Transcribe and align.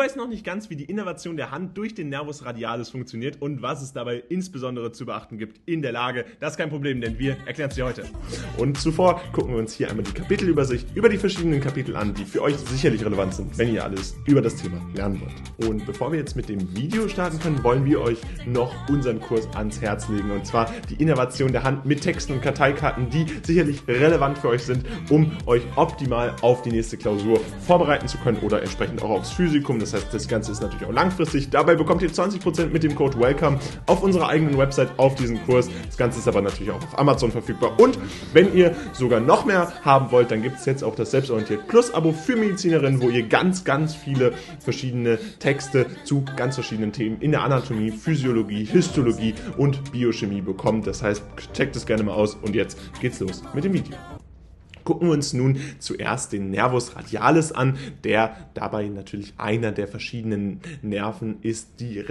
weiß 0.00 0.16
noch 0.16 0.28
nicht 0.28 0.46
ganz, 0.46 0.70
wie 0.70 0.76
die 0.76 0.84
Innervation 0.84 1.36
der 1.36 1.50
Hand 1.50 1.76
durch 1.76 1.94
den 1.94 2.08
Nervus 2.08 2.42
radialis 2.46 2.88
funktioniert 2.88 3.42
und 3.42 3.60
was 3.60 3.82
es 3.82 3.92
dabei 3.92 4.22
insbesondere 4.30 4.92
zu 4.92 5.04
beachten 5.04 5.36
gibt 5.36 5.60
in 5.66 5.82
der 5.82 5.92
Lage, 5.92 6.24
das 6.40 6.52
ist 6.52 6.56
kein 6.56 6.70
Problem, 6.70 7.02
denn 7.02 7.18
wir 7.18 7.36
erklären 7.44 7.68
es 7.68 7.76
dir 7.76 7.84
heute. 7.84 8.04
Und 8.56 8.78
zuvor 8.78 9.20
gucken 9.34 9.52
wir 9.52 9.58
uns 9.58 9.74
hier 9.74 9.90
einmal 9.90 10.04
die 10.04 10.12
Kapitelübersicht 10.12 10.86
über 10.94 11.10
die 11.10 11.18
verschiedenen 11.18 11.60
Kapitel 11.60 11.96
an, 11.96 12.14
die 12.14 12.24
für 12.24 12.40
euch 12.40 12.56
sicherlich 12.56 13.04
relevant 13.04 13.34
sind, 13.34 13.58
wenn 13.58 13.74
ihr 13.74 13.84
alles 13.84 14.16
über 14.24 14.40
das 14.40 14.56
Thema 14.56 14.80
lernen 14.94 15.20
wollt. 15.20 15.68
Und 15.68 15.84
bevor 15.84 16.10
wir 16.12 16.18
jetzt 16.18 16.34
mit 16.34 16.48
dem 16.48 16.74
Video 16.74 17.06
starten 17.06 17.38
können, 17.38 17.62
wollen 17.62 17.84
wir 17.84 18.00
euch 18.00 18.20
noch 18.46 18.72
unseren 18.88 19.20
Kurs 19.20 19.54
ans 19.54 19.82
Herz 19.82 20.08
legen 20.08 20.30
und 20.30 20.46
zwar 20.46 20.72
die 20.88 20.94
Innovation 20.94 21.52
der 21.52 21.64
Hand 21.64 21.84
mit 21.84 22.00
Texten 22.00 22.32
und 22.32 22.40
Karteikarten, 22.40 23.10
die 23.10 23.26
sicherlich 23.42 23.86
relevant 23.86 24.38
für 24.38 24.48
euch 24.48 24.62
sind, 24.62 24.86
um 25.10 25.30
euch 25.44 25.62
optimal 25.76 26.34
auf 26.40 26.62
die 26.62 26.70
nächste 26.70 26.96
Klausur 26.96 27.38
vorbereiten 27.66 28.08
zu 28.08 28.16
können 28.16 28.38
oder 28.38 28.62
entsprechend 28.62 29.02
auch 29.02 29.10
aufs 29.10 29.32
Physikum. 29.32 29.78
Das 29.78 29.89
das 29.90 30.02
heißt, 30.02 30.14
das 30.14 30.28
Ganze 30.28 30.52
ist 30.52 30.62
natürlich 30.62 30.86
auch 30.86 30.92
langfristig. 30.92 31.50
Dabei 31.50 31.74
bekommt 31.74 32.02
ihr 32.02 32.10
20% 32.10 32.66
mit 32.66 32.82
dem 32.82 32.94
Code 32.94 33.18
WELCOME 33.18 33.58
auf 33.86 34.02
unserer 34.02 34.28
eigenen 34.28 34.56
Website 34.58 34.90
auf 34.98 35.14
diesen 35.14 35.44
Kurs. 35.46 35.68
Das 35.86 35.96
Ganze 35.96 36.18
ist 36.18 36.28
aber 36.28 36.42
natürlich 36.42 36.70
auch 36.70 36.82
auf 36.82 36.98
Amazon 36.98 37.32
verfügbar. 37.32 37.78
Und 37.78 37.98
wenn 38.32 38.54
ihr 38.54 38.74
sogar 38.92 39.20
noch 39.20 39.44
mehr 39.44 39.72
haben 39.84 40.10
wollt, 40.10 40.30
dann 40.30 40.42
gibt 40.42 40.58
es 40.58 40.66
jetzt 40.66 40.84
auch 40.84 40.94
das 40.94 41.10
Selbstorientiert 41.10 41.66
Plus 41.68 41.92
Abo 41.92 42.12
für 42.12 42.36
Medizinerinnen, 42.36 43.02
wo 43.02 43.08
ihr 43.08 43.26
ganz, 43.26 43.64
ganz 43.64 43.94
viele 43.94 44.32
verschiedene 44.60 45.18
Texte 45.38 45.86
zu 46.04 46.24
ganz 46.36 46.54
verschiedenen 46.54 46.92
Themen 46.92 47.20
in 47.20 47.32
der 47.32 47.42
Anatomie, 47.42 47.90
Physiologie, 47.90 48.64
Histologie 48.64 49.34
und 49.56 49.92
Biochemie 49.92 50.40
bekommt. 50.40 50.86
Das 50.86 51.02
heißt, 51.02 51.22
checkt 51.52 51.76
es 51.76 51.86
gerne 51.86 52.02
mal 52.02 52.12
aus 52.12 52.34
und 52.34 52.54
jetzt 52.54 52.78
geht's 53.00 53.20
los 53.20 53.42
mit 53.54 53.64
dem 53.64 53.72
Video. 53.72 54.19
Gucken 54.84 55.08
wir 55.08 55.14
uns 55.14 55.32
nun 55.32 55.58
zuerst 55.78 56.32
den 56.32 56.50
Nervus 56.50 56.96
radialis 56.96 57.52
an, 57.52 57.76
der 58.04 58.36
dabei 58.54 58.88
natürlich 58.88 59.34
einer 59.36 59.72
der 59.72 59.88
verschiedenen 59.88 60.60
Nerven 60.82 61.36
ist, 61.42 61.80
die 61.80 62.04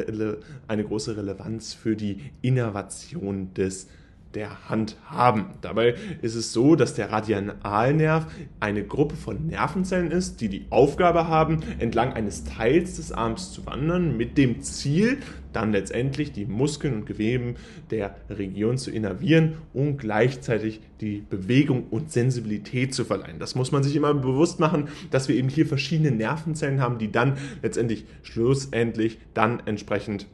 eine 0.68 0.84
große 0.84 1.18
Relevanz 1.18 1.74
für 1.74 1.96
die 1.96 2.20
Innervation 2.42 3.54
des 3.54 3.88
der 4.36 4.70
Hand 4.70 4.96
haben. 5.06 5.48
Dabei 5.62 5.96
ist 6.22 6.36
es 6.36 6.54
so, 6.54 6.76
dass 6.76 6.94
der 6.94 7.12
Radialnerv 7.12 8.28
eine 8.60 8.84
Gruppe 8.84 9.16
von 9.16 9.48
Nervenzellen 9.48 10.12
ist, 10.12 10.42
die 10.42 10.50
die 10.50 10.66
Aufgabe 10.70 11.28
haben, 11.28 11.60
entlang 11.80 12.14
eines 12.14 12.44
Teils 12.44 12.98
des 12.98 13.12
Arms 13.12 13.52
zu 13.52 13.66
wandern, 13.66 14.18
mit 14.18 14.38
dem 14.38 14.62
Ziel, 14.62 15.18
dann 15.52 15.72
letztendlich 15.72 16.32
die 16.32 16.46
Muskeln 16.46 16.94
und 16.94 17.06
Geweben 17.08 17.56
der 17.90 18.16
Region 18.30 18.78
zu 18.78 18.92
innervieren 18.92 19.56
und 19.74 19.98
gleichzeitig 19.98 20.80
die 21.02 21.24
Bewegung 21.28 21.88
und 21.90 22.12
Sensibilität 22.12 22.94
zu 22.94 23.04
verleihen. 23.06 23.40
Das 23.40 23.56
muss 23.56 23.72
man 23.72 23.82
sich 23.82 23.96
immer 23.96 24.14
bewusst 24.14 24.60
machen, 24.60 24.90
dass 25.10 25.28
wir 25.28 25.36
eben 25.36 25.50
hier 25.50 25.66
verschiedene 25.66 26.12
Nervenzellen 26.12 26.82
haben, 26.82 27.00
die 27.00 27.12
dann 27.12 27.38
letztendlich 27.64 28.06
schlussendlich 28.22 29.18
dann 29.34 29.64
entsprechend 29.66 30.28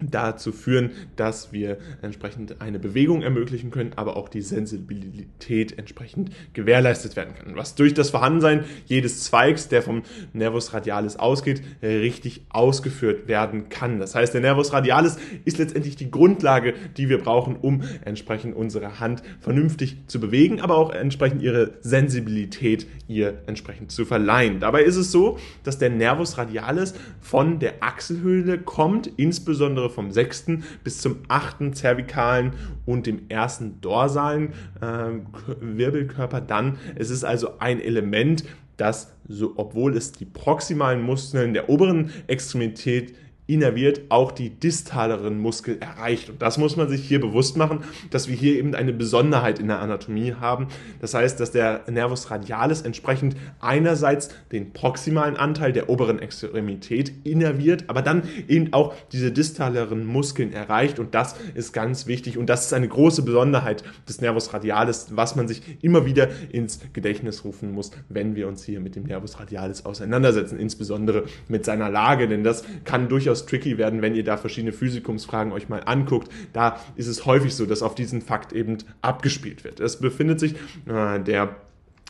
dazu 0.00 0.52
führen, 0.52 0.90
dass 1.16 1.52
wir 1.52 1.78
entsprechend 2.02 2.60
eine 2.60 2.78
Bewegung 2.78 3.22
ermöglichen 3.22 3.70
können, 3.70 3.92
aber 3.96 4.16
auch 4.16 4.28
die 4.28 4.42
Sensibilität 4.42 5.78
entsprechend 5.78 6.30
gewährleistet 6.52 7.16
werden 7.16 7.34
kann. 7.34 7.56
Was 7.56 7.74
durch 7.74 7.94
das 7.94 8.10
Vorhandensein 8.10 8.64
jedes 8.86 9.24
Zweigs, 9.24 9.68
der 9.68 9.82
vom 9.82 10.02
Nervus 10.32 10.74
radialis 10.74 11.16
ausgeht, 11.16 11.62
richtig 11.82 12.42
ausgeführt 12.50 13.28
werden 13.28 13.68
kann. 13.68 13.98
Das 13.98 14.14
heißt, 14.14 14.34
der 14.34 14.40
Nervus 14.40 14.72
radialis 14.72 15.16
ist 15.44 15.58
letztendlich 15.58 15.96
die 15.96 16.10
Grundlage, 16.10 16.74
die 16.96 17.08
wir 17.08 17.18
brauchen, 17.18 17.56
um 17.56 17.82
entsprechend 18.04 18.56
unsere 18.56 19.00
Hand 19.00 19.22
vernünftig 19.40 19.96
zu 20.06 20.20
bewegen, 20.20 20.60
aber 20.60 20.76
auch 20.76 20.90
entsprechend 20.90 21.42
ihre 21.42 21.74
Sensibilität 21.80 22.86
ihr 23.08 23.42
entsprechend 23.46 23.92
zu 23.92 24.04
verleihen. 24.04 24.60
Dabei 24.60 24.82
ist 24.82 24.96
es 24.96 25.12
so, 25.12 25.38
dass 25.62 25.78
der 25.78 25.90
Nervus 25.90 26.38
radialis 26.38 26.94
von 27.20 27.58
der 27.58 27.74
Achselhöhle 27.80 28.58
kommt, 28.58 29.06
insbesondere 29.16 29.83
vom 29.90 30.10
sechsten 30.10 30.64
bis 30.82 31.00
zum 31.00 31.18
achten 31.28 31.72
zervikalen 31.72 32.52
und 32.86 33.06
dem 33.06 33.28
ersten 33.28 33.80
dorsalen 33.80 34.52
äh, 34.80 35.10
Wirbelkörper 35.60 36.40
dann. 36.40 36.78
Es 36.94 37.10
ist 37.10 37.24
also 37.24 37.58
ein 37.58 37.80
Element, 37.80 38.44
das, 38.76 39.12
so, 39.28 39.52
obwohl 39.56 39.96
es 39.96 40.12
die 40.12 40.24
proximalen 40.24 41.02
Muskeln 41.02 41.54
der 41.54 41.68
oberen 41.68 42.10
Extremität 42.26 43.14
innerviert 43.46 44.02
auch 44.08 44.32
die 44.32 44.50
distaleren 44.50 45.38
Muskel 45.38 45.78
erreicht. 45.80 46.30
Und 46.30 46.40
das 46.40 46.56
muss 46.56 46.76
man 46.76 46.88
sich 46.88 47.06
hier 47.06 47.20
bewusst 47.20 47.56
machen, 47.56 47.80
dass 48.10 48.28
wir 48.28 48.34
hier 48.34 48.58
eben 48.58 48.74
eine 48.74 48.92
Besonderheit 48.92 49.58
in 49.58 49.68
der 49.68 49.80
Anatomie 49.80 50.34
haben. 50.34 50.68
Das 51.00 51.12
heißt, 51.12 51.38
dass 51.40 51.50
der 51.50 51.82
Nervus 51.90 52.30
radialis 52.30 52.80
entsprechend 52.82 53.36
einerseits 53.60 54.30
den 54.50 54.72
proximalen 54.72 55.36
Anteil 55.36 55.72
der 55.72 55.90
oberen 55.90 56.20
Extremität 56.20 57.12
innerviert, 57.24 57.84
aber 57.88 58.00
dann 58.00 58.22
eben 58.48 58.72
auch 58.72 58.94
diese 59.12 59.30
distaleren 59.30 60.06
Muskeln 60.06 60.52
erreicht. 60.54 60.98
Und 60.98 61.14
das 61.14 61.36
ist 61.54 61.74
ganz 61.74 62.06
wichtig. 62.06 62.38
Und 62.38 62.46
das 62.46 62.64
ist 62.64 62.72
eine 62.72 62.88
große 62.88 63.22
Besonderheit 63.22 63.84
des 64.08 64.22
Nervus 64.22 64.54
radialis, 64.54 65.08
was 65.10 65.36
man 65.36 65.48
sich 65.48 65.62
immer 65.82 66.06
wieder 66.06 66.28
ins 66.50 66.80
Gedächtnis 66.94 67.44
rufen 67.44 67.72
muss, 67.72 67.90
wenn 68.08 68.36
wir 68.36 68.48
uns 68.48 68.64
hier 68.64 68.80
mit 68.80 68.96
dem 68.96 69.04
Nervus 69.04 69.38
radialis 69.38 69.84
auseinandersetzen, 69.84 70.58
insbesondere 70.58 71.24
mit 71.48 71.66
seiner 71.66 71.90
Lage. 71.90 72.26
Denn 72.26 72.42
das 72.42 72.64
kann 72.84 73.10
durchaus 73.10 73.33
durchaus 73.34 73.46
tricky 73.46 73.78
werden, 73.78 74.02
wenn 74.02 74.14
ihr 74.14 74.24
da 74.24 74.36
verschiedene 74.36 74.72
Physikumsfragen 74.72 75.52
euch 75.52 75.68
mal 75.68 75.82
anguckt. 75.84 76.30
Da 76.52 76.80
ist 76.96 77.08
es 77.08 77.26
häufig 77.26 77.54
so, 77.54 77.66
dass 77.66 77.82
auf 77.82 77.94
diesen 77.94 78.22
Fakt 78.22 78.52
eben 78.52 78.78
abgespielt 79.02 79.64
wird. 79.64 79.80
Es 79.80 79.98
befindet 79.98 80.40
sich 80.40 80.54
äh, 80.86 81.20
der 81.20 81.56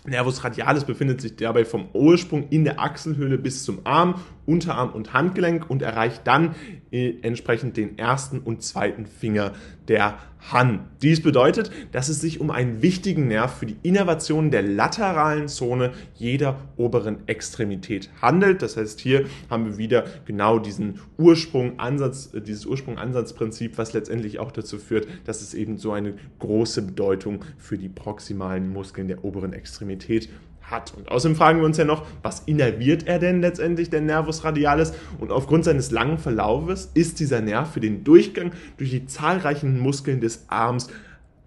Nervus 0.06 0.44
radialis 0.44 0.84
befindet 0.84 1.22
sich 1.22 1.36
dabei 1.36 1.64
vom 1.64 1.88
Ursprung 1.94 2.48
in 2.50 2.64
der 2.64 2.78
Achselhöhle 2.78 3.38
bis 3.38 3.64
zum 3.64 3.86
Arm, 3.86 4.20
Unterarm 4.44 4.90
und 4.90 5.14
Handgelenk 5.14 5.70
und 5.70 5.80
erreicht 5.80 6.26
dann 6.26 6.54
äh, 6.92 7.14
entsprechend 7.22 7.78
den 7.78 7.96
ersten 7.96 8.40
und 8.40 8.62
zweiten 8.62 9.06
Finger 9.06 9.52
der 9.88 10.18
Hand. 10.52 10.80
Dies 11.02 11.22
bedeutet, 11.22 11.70
dass 11.92 12.08
es 12.08 12.20
sich 12.20 12.40
um 12.40 12.50
einen 12.50 12.82
wichtigen 12.82 13.28
Nerv 13.28 13.58
für 13.58 13.66
die 13.66 13.76
Innervation 13.82 14.50
der 14.50 14.62
lateralen 14.62 15.48
Zone 15.48 15.92
jeder 16.14 16.60
oberen 16.76 17.26
Extremität 17.26 18.10
handelt. 18.20 18.62
Das 18.62 18.76
heißt, 18.76 19.00
hier 19.00 19.24
haben 19.48 19.64
wir 19.64 19.78
wieder 19.78 20.04
genau 20.26 20.58
diesen 20.58 21.00
Ursprung-Ansatz, 21.18 22.34
äh, 22.34 22.40
dieses 22.40 22.66
Ursprung-Ansatzprinzip, 22.66 23.78
was 23.78 23.92
letztendlich 23.94 24.38
auch 24.38 24.52
dazu 24.52 24.78
führt, 24.78 25.08
dass 25.24 25.40
es 25.40 25.54
eben 25.54 25.78
so 25.78 25.92
eine 25.92 26.14
große 26.38 26.82
Bedeutung 26.82 27.44
für 27.56 27.78
die 27.78 27.88
proximalen 27.88 28.68
Muskeln 28.68 29.08
der 29.08 29.24
oberen 29.24 29.52
Extremität 29.52 30.28
hat. 30.70 30.94
Und 30.96 31.10
außerdem 31.10 31.36
fragen 31.36 31.60
wir 31.60 31.66
uns 31.66 31.76
ja 31.76 31.84
noch, 31.84 32.06
was 32.22 32.40
innerviert 32.46 33.06
er 33.06 33.18
denn 33.18 33.40
letztendlich, 33.40 33.90
der 33.90 34.00
Nervus 34.00 34.44
radialis? 34.44 34.92
Und 35.18 35.30
aufgrund 35.30 35.64
seines 35.64 35.90
langen 35.90 36.18
Verlaufes 36.18 36.90
ist 36.94 37.20
dieser 37.20 37.40
Nerv 37.40 37.72
für 37.72 37.80
den 37.80 38.04
Durchgang 38.04 38.52
durch 38.76 38.90
die 38.90 39.06
zahlreichen 39.06 39.78
Muskeln 39.78 40.20
des 40.20 40.44
Arms 40.48 40.88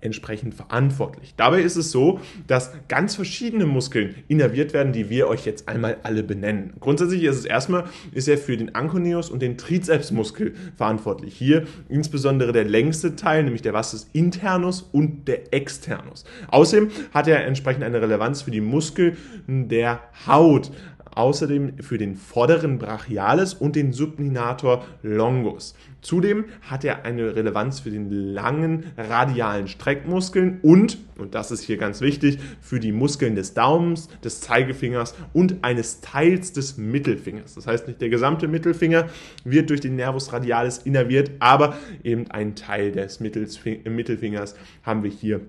entsprechend 0.01 0.53
verantwortlich. 0.53 1.33
Dabei 1.37 1.61
ist 1.61 1.75
es 1.75 1.91
so, 1.91 2.19
dass 2.45 2.71
ganz 2.87 3.15
verschiedene 3.15 3.65
Muskeln 3.65 4.15
innerviert 4.27 4.73
werden, 4.73 4.93
die 4.93 5.09
wir 5.09 5.27
euch 5.27 5.45
jetzt 5.45 5.67
einmal 5.67 5.97
alle 6.03 6.23
benennen. 6.23 6.73
Grundsätzlich 6.79 7.23
ist 7.23 7.37
es 7.37 7.45
erstmal, 7.45 7.85
ist 8.11 8.27
er 8.27 8.37
für 8.37 8.57
den 8.57 8.75
Anconeus 8.75 9.29
und 9.29 9.41
den 9.41 9.57
Trizepsmuskel 9.57 10.53
verantwortlich. 10.75 11.35
Hier 11.35 11.65
insbesondere 11.89 12.51
der 12.51 12.65
längste 12.65 13.15
Teil, 13.15 13.43
nämlich 13.43 13.61
der 13.61 13.73
Vastus 13.73 14.07
internus 14.13 14.81
und 14.91 15.27
der 15.27 15.53
externus. 15.53 16.25
Außerdem 16.49 16.89
hat 17.13 17.27
er 17.27 17.45
entsprechend 17.45 17.83
eine 17.83 18.01
Relevanz 18.01 18.43
für 18.43 18.51
die 18.51 18.61
Muskeln 18.61 19.17
der 19.47 20.01
Haut 20.27 20.71
außerdem 21.17 21.79
für 21.79 21.97
den 21.97 22.15
vorderen 22.15 22.77
Brachialis 22.77 23.53
und 23.53 23.75
den 23.75 23.91
Subninator 23.93 24.85
longus. 25.01 25.75
Zudem 26.01 26.45
hat 26.61 26.85
er 26.85 27.05
eine 27.05 27.35
Relevanz 27.35 27.79
für 27.79 27.89
den 27.89 28.09
langen 28.09 28.85
radialen 28.95 29.67
Streckmuskeln 29.67 30.59
und, 30.61 30.99
und 31.17 31.35
das 31.35 31.51
ist 31.51 31.63
hier 31.63 31.77
ganz 31.77 32.01
wichtig, 32.01 32.39
für 32.61 32.79
die 32.79 32.91
Muskeln 32.91 33.35
des 33.35 33.53
Daumens, 33.53 34.07
des 34.23 34.41
Zeigefingers 34.41 35.15
und 35.33 35.63
eines 35.63 36.01
Teils 36.01 36.53
des 36.53 36.77
Mittelfingers. 36.77 37.55
Das 37.55 37.67
heißt, 37.67 37.87
nicht 37.87 37.99
der 37.99 38.09
gesamte 38.09 38.47
Mittelfinger 38.47 39.07
wird 39.43 39.69
durch 39.69 39.81
den 39.81 39.95
Nervus 39.95 40.31
radialis 40.31 40.77
innerviert, 40.77 41.31
aber 41.39 41.77
eben 42.03 42.29
ein 42.29 42.55
Teil 42.55 42.91
des 42.91 43.19
Mittelfingers 43.19 44.55
haben 44.83 45.03
wir 45.03 45.11
hier 45.11 45.41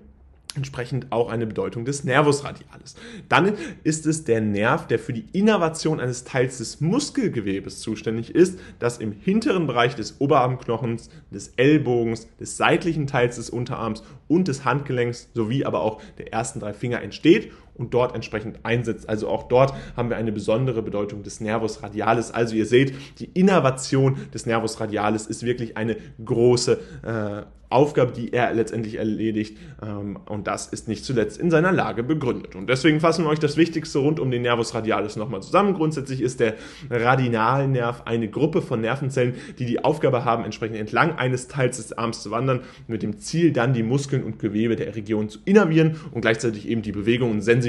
entsprechend 0.55 1.11
auch 1.11 1.29
eine 1.29 1.45
Bedeutung 1.45 1.85
des 1.85 2.03
Nervus 2.03 2.43
radialis. 2.43 2.95
Dann 3.29 3.53
ist 3.83 4.05
es 4.07 4.23
der 4.23 4.41
Nerv, 4.41 4.87
der 4.87 4.97
für 4.97 5.13
die 5.13 5.25
Innervation 5.31 5.99
eines 5.99 6.23
Teils 6.23 6.57
des 6.57 6.81
Muskelgewebes 6.81 7.79
zuständig 7.79 8.33
ist, 8.33 8.59
das 8.79 8.97
im 8.97 9.11
hinteren 9.11 9.67
Bereich 9.67 9.95
des 9.95 10.19
Oberarmknochens, 10.19 11.09
des 11.31 11.49
Ellbogens, 11.57 12.27
des 12.39 12.57
seitlichen 12.57 13.05
Teils 13.05 13.35
des 13.35 13.49
Unterarms 13.51 14.03
und 14.27 14.47
des 14.47 14.65
Handgelenks 14.65 15.29
sowie 15.33 15.65
aber 15.65 15.81
auch 15.81 16.01
der 16.17 16.33
ersten 16.33 16.59
drei 16.59 16.73
Finger 16.73 17.01
entsteht 17.01 17.51
und 17.79 17.93
dort 17.93 18.13
entsprechend 18.13 18.59
einsetzt. 18.63 19.09
Also 19.09 19.27
auch 19.27 19.43
dort 19.43 19.73
haben 19.95 20.09
wir 20.09 20.17
eine 20.17 20.31
besondere 20.31 20.81
Bedeutung 20.81 21.23
des 21.23 21.41
Nervus 21.41 21.81
radialis. 21.81 22.31
Also 22.31 22.55
ihr 22.55 22.65
seht, 22.65 22.93
die 23.19 23.25
Innervation 23.33 24.17
des 24.33 24.45
Nervus 24.45 24.79
radialis 24.79 25.25
ist 25.25 25.43
wirklich 25.43 25.77
eine 25.77 25.97
große 26.23 26.79
äh, 27.03 27.43
Aufgabe, 27.69 28.11
die 28.11 28.33
er 28.33 28.51
letztendlich 28.53 28.95
erledigt. 28.95 29.57
Ähm, 29.81 30.17
und 30.27 30.47
das 30.47 30.67
ist 30.67 30.87
nicht 30.87 31.05
zuletzt 31.05 31.39
in 31.39 31.51
seiner 31.51 31.71
Lage 31.71 32.03
begründet. 32.03 32.55
Und 32.55 32.67
deswegen 32.67 32.99
fassen 32.99 33.25
wir 33.25 33.29
euch 33.29 33.39
das 33.39 33.57
Wichtigste 33.57 33.99
rund 33.99 34.19
um 34.19 34.31
den 34.31 34.41
Nervus 34.41 34.73
radialis 34.73 35.15
nochmal 35.15 35.41
zusammen. 35.43 35.75
Grundsätzlich 35.75 36.21
ist 36.21 36.39
der 36.39 36.55
Radinalnerv 36.89 38.03
eine 38.05 38.27
Gruppe 38.27 38.61
von 38.61 38.81
Nervenzellen, 38.81 39.35
die 39.59 39.65
die 39.65 39.83
Aufgabe 39.83 40.25
haben, 40.25 40.43
entsprechend 40.43 40.77
entlang 40.77 41.17
eines 41.17 41.47
Teils 41.47 41.77
des 41.77 41.97
Arms 41.97 42.23
zu 42.23 42.31
wandern, 42.31 42.61
mit 42.87 43.03
dem 43.03 43.19
Ziel 43.19 43.53
dann 43.53 43.73
die 43.73 43.83
Muskeln 43.83 44.23
und 44.23 44.39
Gewebe 44.39 44.75
der 44.75 44.95
Region 44.95 45.29
zu 45.29 45.39
innervieren 45.45 45.97
und 46.11 46.21
gleichzeitig 46.21 46.67
eben 46.67 46.81
die 46.81 46.91
Bewegung 46.91 47.29
und 47.29 47.41
Sensibilität 47.41 47.68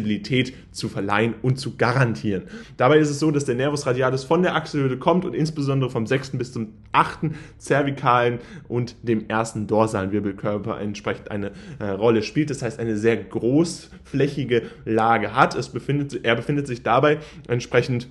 zu 0.73 0.89
verleihen 0.89 1.35
und 1.43 1.59
zu 1.59 1.77
garantieren. 1.77 2.45
Dabei 2.77 2.99
ist 2.99 3.11
es 3.11 3.19
so, 3.19 3.31
dass 3.31 3.45
der 3.45 3.55
Nervus 3.55 3.87
radialis 3.87 4.25
von 4.25 4.43
der 4.43 4.55
Achselhöhle 4.55 4.99
kommt 4.99 5.25
und 5.25 5.35
insbesondere 5.35 5.91
vom 5.91 6.07
sechsten 6.07 6.39
bis 6.39 6.53
zum 6.53 6.69
achten 6.93 7.35
zervikalen 7.59 8.39
und 8.69 8.97
dem 9.03 9.29
ersten 9.29 9.67
Dorsal 9.67 9.91
dorsalen 9.91 10.13
Wirbelkörper 10.13 10.81
entsprechend 10.81 11.31
eine 11.31 11.53
äh, 11.79 11.87
Rolle 11.87 12.23
spielt. 12.23 12.51
Das 12.51 12.63
heißt, 12.63 12.79
eine 12.79 12.97
sehr 12.97 13.17
großflächige 13.17 14.63
Lage 14.85 15.35
hat. 15.35 15.55
Es 15.55 15.69
befindet, 15.69 16.25
er 16.25 16.37
befindet 16.37 16.67
sich 16.67 16.83
dabei 16.83 17.19
entsprechend 17.49 18.09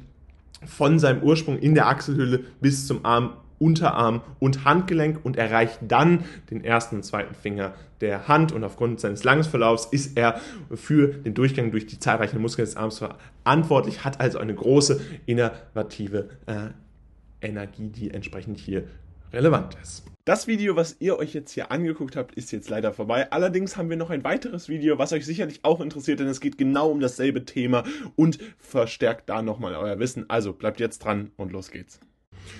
von 0.66 1.00
seinem 1.00 1.24
Ursprung 1.24 1.58
in 1.58 1.74
der 1.74 1.88
Achselhöhle 1.88 2.42
bis 2.60 2.86
zum 2.88 3.06
Arm 3.06 3.34
Unterarm 3.60 4.22
und 4.40 4.66
Handgelenk 4.66 5.20
und 5.24 5.38
erreicht 5.38 5.80
dann 5.88 6.24
den 6.50 6.64
ersten 6.64 6.98
und 6.98 7.04
zweiten 7.04 7.36
Finger 7.36 7.74
der 8.02 8.28
Hand 8.28 8.52
und 8.52 8.64
aufgrund 8.64 9.00
seines 9.00 9.24
Langungsverlaufs 9.24 9.86
ist 9.92 10.18
er 10.18 10.40
für 10.74 11.08
den 11.08 11.34
Durchgang 11.34 11.72
durch 11.72 11.86
die 11.86 12.00
zahlreichen 12.00 12.42
Muskeln 12.42 12.66
des 12.66 12.78
Arms 12.78 13.04
verantwortlich, 13.44 14.04
hat 14.06 14.20
also 14.20 14.40
eine 14.40 14.56
große 14.56 15.02
innervative 15.26 16.30
äh, 16.46 16.70
Energie, 17.42 17.90
die 17.90 18.12
entsprechend 18.12 18.60
hier 18.60 18.86
relevant 19.34 19.78
ist. 19.82 20.04
Das 20.26 20.48
Video, 20.48 20.76
was 20.76 20.98
ihr 21.00 21.18
euch 21.18 21.34
jetzt 21.34 21.52
hier 21.54 21.72
angeguckt 21.72 22.16
habt, 22.16 22.36
ist 22.36 22.52
jetzt 22.52 22.70
leider 22.70 22.94
vorbei. 22.94 23.32
Allerdings 23.32 23.78
haben 23.78 23.90
wir 23.90 23.98
noch 23.98 24.12
ein 24.12 24.24
weiteres 24.24 24.70
Video, 24.70 25.00
was 25.00 25.12
euch 25.12 25.26
sicherlich 25.26 25.62
auch 25.64 25.82
interessiert, 25.82 26.20
denn 26.20 26.28
es 26.28 26.40
geht 26.40 26.58
genau 26.58 26.92
um 26.92 27.00
dasselbe 27.00 27.46
Thema 27.46 27.84
und 28.16 28.38
verstärkt 28.60 29.28
da 29.30 29.42
nochmal 29.42 29.76
euer 29.76 29.98
Wissen. 29.98 30.30
Also 30.30 30.54
bleibt 30.54 30.80
jetzt 30.80 31.00
dran 31.00 31.32
und 31.36 31.52
los 31.52 31.72
geht's. 31.72 32.00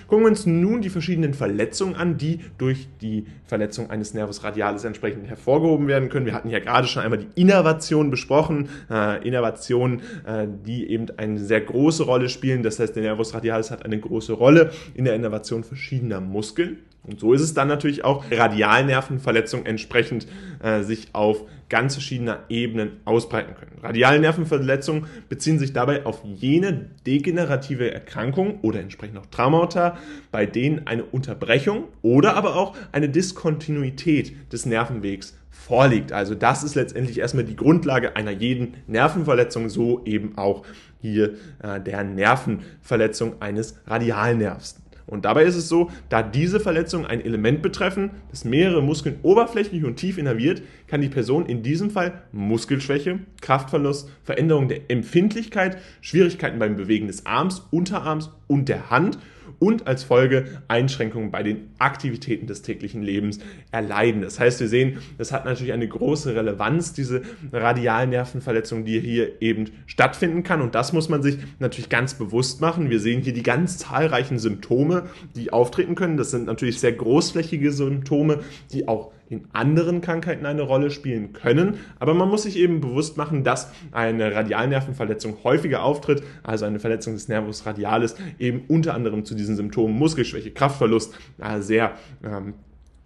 Gucken 0.06 0.24
wir 0.24 0.30
uns 0.30 0.46
nun 0.46 0.82
die 0.82 0.90
verschiedenen 0.90 1.34
Verletzungen 1.34 1.94
an, 1.94 2.16
die 2.16 2.40
durch 2.58 2.88
die 3.00 3.26
Verletzung 3.44 3.90
eines 3.90 4.14
Nervus 4.14 4.42
radialis 4.42 4.84
entsprechend 4.84 5.28
hervorgehoben 5.28 5.86
werden 5.86 6.08
können. 6.08 6.26
Wir 6.26 6.34
hatten 6.34 6.50
ja 6.50 6.58
gerade 6.58 6.86
schon 6.86 7.02
einmal 7.02 7.18
die 7.18 7.40
Innervation 7.40 8.10
besprochen. 8.10 8.68
Äh, 8.90 9.26
Innervationen, 9.26 10.00
äh, 10.26 10.46
die 10.66 10.90
eben 10.90 11.06
eine 11.16 11.38
sehr 11.38 11.60
große 11.60 12.02
Rolle 12.02 12.28
spielen. 12.28 12.62
Das 12.62 12.78
heißt, 12.78 12.96
der 12.96 13.02
Nervus 13.02 13.34
radialis 13.34 13.70
hat 13.70 13.84
eine 13.84 13.98
große 13.98 14.32
Rolle 14.32 14.72
in 14.94 15.04
der 15.04 15.14
Innervation 15.14 15.64
verschiedener 15.64 16.20
Muskeln. 16.20 16.78
Und 17.02 17.18
so 17.18 17.32
ist 17.32 17.40
es 17.40 17.54
dann 17.54 17.68
natürlich 17.68 18.04
auch 18.04 18.24
Radialnervenverletzungen 18.30 19.64
entsprechend 19.64 20.26
äh, 20.62 20.82
sich 20.82 21.08
auf 21.12 21.44
ganz 21.70 21.94
verschiedener 21.94 22.40
Ebenen 22.50 23.00
ausbreiten 23.06 23.54
können. 23.54 23.78
Radialnervenverletzungen 23.82 25.06
beziehen 25.30 25.58
sich 25.58 25.72
dabei 25.72 26.04
auf 26.04 26.20
jene 26.24 26.90
degenerative 27.06 27.90
Erkrankung 27.90 28.60
oder 28.60 28.80
entsprechend 28.80 29.16
auch 29.16 29.26
Traumata, 29.26 29.96
bei 30.30 30.44
denen 30.44 30.86
eine 30.86 31.04
Unterbrechung 31.04 31.84
oder 32.02 32.36
aber 32.36 32.56
auch 32.56 32.76
eine 32.92 33.08
Diskontinuität 33.08 34.52
des 34.52 34.66
Nervenwegs 34.66 35.34
vorliegt. 35.50 36.12
Also 36.12 36.34
das 36.34 36.64
ist 36.64 36.74
letztendlich 36.74 37.18
erstmal 37.18 37.44
die 37.44 37.56
Grundlage 37.56 38.16
einer 38.16 38.32
jeden 38.32 38.74
Nervenverletzung, 38.86 39.68
so 39.68 40.04
eben 40.04 40.36
auch 40.36 40.64
hier 41.00 41.34
äh, 41.62 41.80
der 41.80 42.04
Nervenverletzung 42.04 43.40
eines 43.40 43.78
Radialnervs. 43.86 44.80
Und 45.10 45.24
dabei 45.24 45.44
ist 45.44 45.56
es 45.56 45.68
so, 45.68 45.90
da 46.08 46.22
diese 46.22 46.60
Verletzungen 46.60 47.04
ein 47.04 47.24
Element 47.24 47.62
betreffen, 47.62 48.10
das 48.30 48.44
mehrere 48.44 48.82
Muskeln 48.82 49.18
oberflächlich 49.22 49.84
und 49.84 49.96
tief 49.96 50.16
innerviert, 50.18 50.62
kann 50.86 51.00
die 51.00 51.08
Person 51.08 51.46
in 51.46 51.62
diesem 51.62 51.90
Fall 51.90 52.22
Muskelschwäche, 52.32 53.18
Kraftverlust, 53.40 54.08
Veränderung 54.22 54.68
der 54.68 54.90
Empfindlichkeit, 54.90 55.78
Schwierigkeiten 56.00 56.58
beim 56.58 56.76
Bewegen 56.76 57.08
des 57.08 57.26
Arms, 57.26 57.66
Unterarms 57.70 58.30
und 58.46 58.68
der 58.68 58.90
Hand 58.90 59.18
und 59.58 59.86
als 59.86 60.04
Folge 60.04 60.62
Einschränkungen 60.68 61.30
bei 61.30 61.42
den 61.42 61.70
Aktivitäten 61.78 62.46
des 62.46 62.62
täglichen 62.62 63.02
Lebens 63.02 63.40
erleiden. 63.70 64.22
Das 64.22 64.38
heißt, 64.38 64.60
wir 64.60 64.68
sehen, 64.68 64.98
das 65.18 65.32
hat 65.32 65.44
natürlich 65.44 65.72
eine 65.72 65.88
große 65.88 66.34
Relevanz, 66.34 66.92
diese 66.92 67.22
Radialnervenverletzung, 67.52 68.84
die 68.84 69.00
hier 69.00 69.40
eben 69.42 69.66
stattfinden 69.86 70.42
kann. 70.42 70.60
Und 70.62 70.74
das 70.74 70.92
muss 70.92 71.08
man 71.08 71.22
sich 71.22 71.38
natürlich 71.58 71.88
ganz 71.88 72.14
bewusst 72.14 72.60
machen. 72.60 72.90
Wir 72.90 73.00
sehen 73.00 73.22
hier 73.22 73.32
die 73.32 73.42
ganz 73.42 73.78
zahlreichen 73.78 74.38
Symptome, 74.38 75.04
die 75.36 75.52
auftreten 75.52 75.94
können. 75.94 76.16
Das 76.16 76.30
sind 76.30 76.46
natürlich 76.46 76.80
sehr 76.80 76.92
großflächige 76.92 77.72
Symptome, 77.72 78.40
die 78.72 78.88
auch 78.88 79.12
in 79.30 79.46
anderen 79.52 80.00
Krankheiten 80.00 80.44
eine 80.44 80.62
Rolle 80.62 80.90
spielen 80.90 81.32
können. 81.32 81.78
Aber 81.98 82.14
man 82.14 82.28
muss 82.28 82.42
sich 82.42 82.56
eben 82.56 82.80
bewusst 82.80 83.16
machen, 83.16 83.44
dass 83.44 83.72
eine 83.92 84.34
Radialnervenverletzung 84.34 85.38
häufiger 85.44 85.82
auftritt, 85.82 86.22
also 86.42 86.64
eine 86.64 86.80
Verletzung 86.80 87.14
des 87.14 87.28
Nervus 87.28 87.64
radialis 87.64 88.16
eben 88.38 88.64
unter 88.68 88.94
anderem 88.94 89.24
zu 89.24 89.34
diesen 89.34 89.56
Symptomen 89.56 89.96
Muskelschwäche, 89.96 90.50
Kraftverlust 90.50 91.14
äh, 91.38 91.60
sehr 91.60 91.92
ähm, 92.24 92.54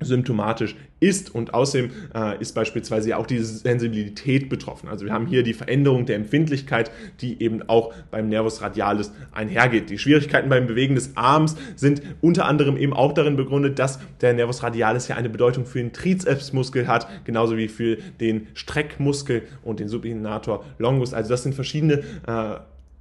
symptomatisch 0.05 0.77
ist 1.01 1.35
und 1.35 1.53
außerdem 1.53 1.91
äh, 2.15 2.41
ist 2.41 2.55
beispielsweise 2.55 3.17
auch 3.17 3.27
die 3.27 3.39
Sensibilität 3.39 4.49
betroffen. 4.49 4.89
Also 4.89 5.05
wir 5.05 5.13
haben 5.13 5.27
hier 5.27 5.43
die 5.43 5.53
Veränderung 5.53 6.07
der 6.07 6.17
Empfindlichkeit, 6.17 6.91
die 7.21 7.43
eben 7.43 7.69
auch 7.69 7.93
beim 8.11 8.29
Nervus 8.29 8.63
radialis 8.63 9.13
einhergeht. 9.33 9.91
Die 9.91 9.99
Schwierigkeiten 9.99 10.49
beim 10.49 10.67
Bewegen 10.67 10.95
des 10.95 11.17
Arms 11.17 11.57
sind 11.77 12.03
unter 12.21 12.47
anderem 12.47 12.77
eben 12.77 12.95
auch 12.95 13.13
darin 13.13 13.37
begründet, 13.37 13.79
dass 13.79 13.99
der 14.21 14.33
Nervus 14.33 14.63
radialis 14.63 15.09
ja 15.09 15.17
eine 15.17 15.29
Bedeutung 15.29 15.67
für 15.67 15.79
den 15.79 15.93
Trizepsmuskel 15.93 16.87
hat, 16.87 17.07
genauso 17.25 17.57
wie 17.57 17.69
für 17.69 17.97
den 18.21 18.47
Streckmuskel 18.55 19.43
und 19.63 19.81
den 19.81 19.89
Supinator 19.89 20.65
longus. 20.79 21.13
Also 21.13 21.31
das 21.31 21.43
sind 21.43 21.55
verschiedene 21.55 22.03
äh, 22.27 22.57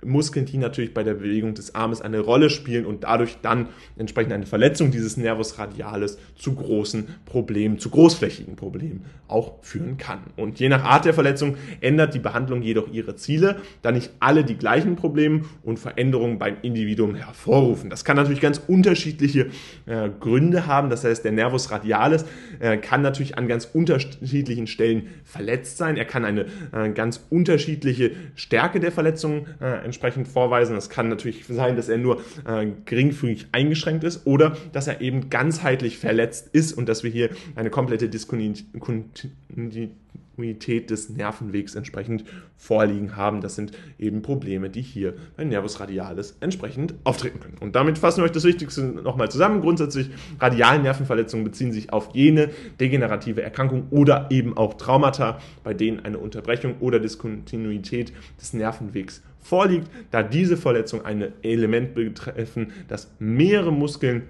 Muskeln, 0.05 0.45
die 0.45 0.57
natürlich 0.57 0.93
bei 0.93 1.03
der 1.03 1.15
Bewegung 1.15 1.53
des 1.53 1.75
Armes 1.75 2.01
eine 2.01 2.19
Rolle 2.19 2.49
spielen 2.49 2.85
und 2.85 3.03
dadurch 3.03 3.37
dann 3.41 3.67
entsprechend 3.97 4.33
eine 4.33 4.45
Verletzung 4.45 4.91
dieses 4.91 5.17
Nervus 5.17 5.59
radialis 5.59 6.17
zu 6.35 6.55
großen 6.55 7.07
Problemen, 7.25 7.79
zu 7.79 7.89
großflächigen 7.89 8.55
Problemen 8.55 9.05
auch 9.27 9.63
führen 9.63 9.97
kann. 9.97 10.19
Und 10.35 10.59
je 10.59 10.69
nach 10.69 10.83
Art 10.83 11.05
der 11.05 11.13
Verletzung 11.13 11.57
ändert 11.81 12.13
die 12.13 12.19
Behandlung 12.19 12.61
jedoch 12.61 12.91
ihre 12.91 13.15
Ziele, 13.15 13.57
da 13.81 13.91
nicht 13.91 14.11
alle 14.19 14.43
die 14.43 14.55
gleichen 14.55 14.95
Probleme 14.95 15.41
und 15.63 15.79
Veränderungen 15.79 16.37
beim 16.37 16.57
Individuum 16.61 17.15
hervorrufen. 17.15 17.89
Das 17.89 18.05
kann 18.05 18.15
natürlich 18.15 18.41
ganz 18.41 18.61
unterschiedliche 18.67 19.47
äh, 19.85 20.09
Gründe 20.19 20.67
haben. 20.67 20.89
Das 20.89 21.03
heißt, 21.03 21.23
der 21.25 21.31
Nervus 21.31 21.71
radialis 21.71 22.25
äh, 22.59 22.77
kann 22.77 23.01
natürlich 23.01 23.37
an 23.37 23.47
ganz 23.47 23.65
unterschiedlichen 23.65 24.67
Stellen 24.67 25.07
verletzt 25.23 25.77
sein. 25.77 25.97
Er 25.97 26.05
kann 26.05 26.25
eine 26.25 26.45
äh, 26.71 26.89
ganz 26.93 27.25
unterschiedliche 27.29 28.11
Stärke 28.35 28.79
der 28.79 28.91
Verletzung 28.91 29.47
äh, 29.59 29.83
entsprechend 29.93 30.27
vorweisen. 30.27 30.75
Es 30.75 30.89
kann 30.89 31.07
natürlich 31.07 31.45
sein, 31.45 31.75
dass 31.75 31.87
er 31.87 31.99
nur 31.99 32.21
äh, 32.47 32.67
geringfügig 32.85 33.47
eingeschränkt 33.51 34.03
ist 34.03 34.25
oder 34.25 34.57
dass 34.71 34.87
er 34.87 35.01
eben 35.01 35.29
ganzheitlich 35.29 35.99
verletzt 35.99 36.49
ist 36.51 36.73
und 36.73 36.89
dass 36.89 37.03
wir 37.03 37.11
hier 37.11 37.29
eine 37.55 37.69
komplette 37.69 38.09
Diskontinuität 38.09 39.91
Kontinuität 40.35 40.89
des 40.89 41.09
Nervenwegs 41.09 41.75
entsprechend 41.75 42.23
vorliegen 42.57 43.15
haben. 43.15 43.41
Das 43.41 43.55
sind 43.55 43.71
eben 43.99 44.21
Probleme, 44.21 44.69
die 44.69 44.81
hier 44.81 45.13
bei 45.37 45.43
Nervus 45.43 45.79
radialis 45.79 46.37
entsprechend 46.39 46.95
auftreten 47.03 47.39
können. 47.39 47.57
Und 47.59 47.75
damit 47.75 47.97
fassen 47.97 48.21
wir 48.21 48.25
euch 48.25 48.31
das 48.31 48.43
Wichtigste 48.43 48.83
nochmal 48.83 49.29
zusammen. 49.29 49.61
Grundsätzlich, 49.61 50.09
Radialnervenverletzungen 50.39 51.43
beziehen 51.43 51.71
sich 51.71 51.93
auf 51.93 52.09
jene 52.13 52.49
degenerative 52.79 53.43
Erkrankung 53.43 53.87
oder 53.91 54.27
eben 54.31 54.57
auch 54.57 54.73
Traumata, 54.75 55.39
bei 55.63 55.73
denen 55.73 55.99
eine 55.99 56.17
Unterbrechung 56.17 56.75
oder 56.79 56.99
Diskontinuität 56.99 58.13
des 58.39 58.53
Nervenwegs 58.53 59.21
vorliegt, 59.43 59.87
da 60.11 60.23
diese 60.23 60.57
Verletzungen 60.57 61.05
ein 61.05 61.33
Element 61.43 61.93
betreffen, 61.93 62.71
das 62.87 63.11
mehrere 63.19 63.71
Muskeln 63.71 64.23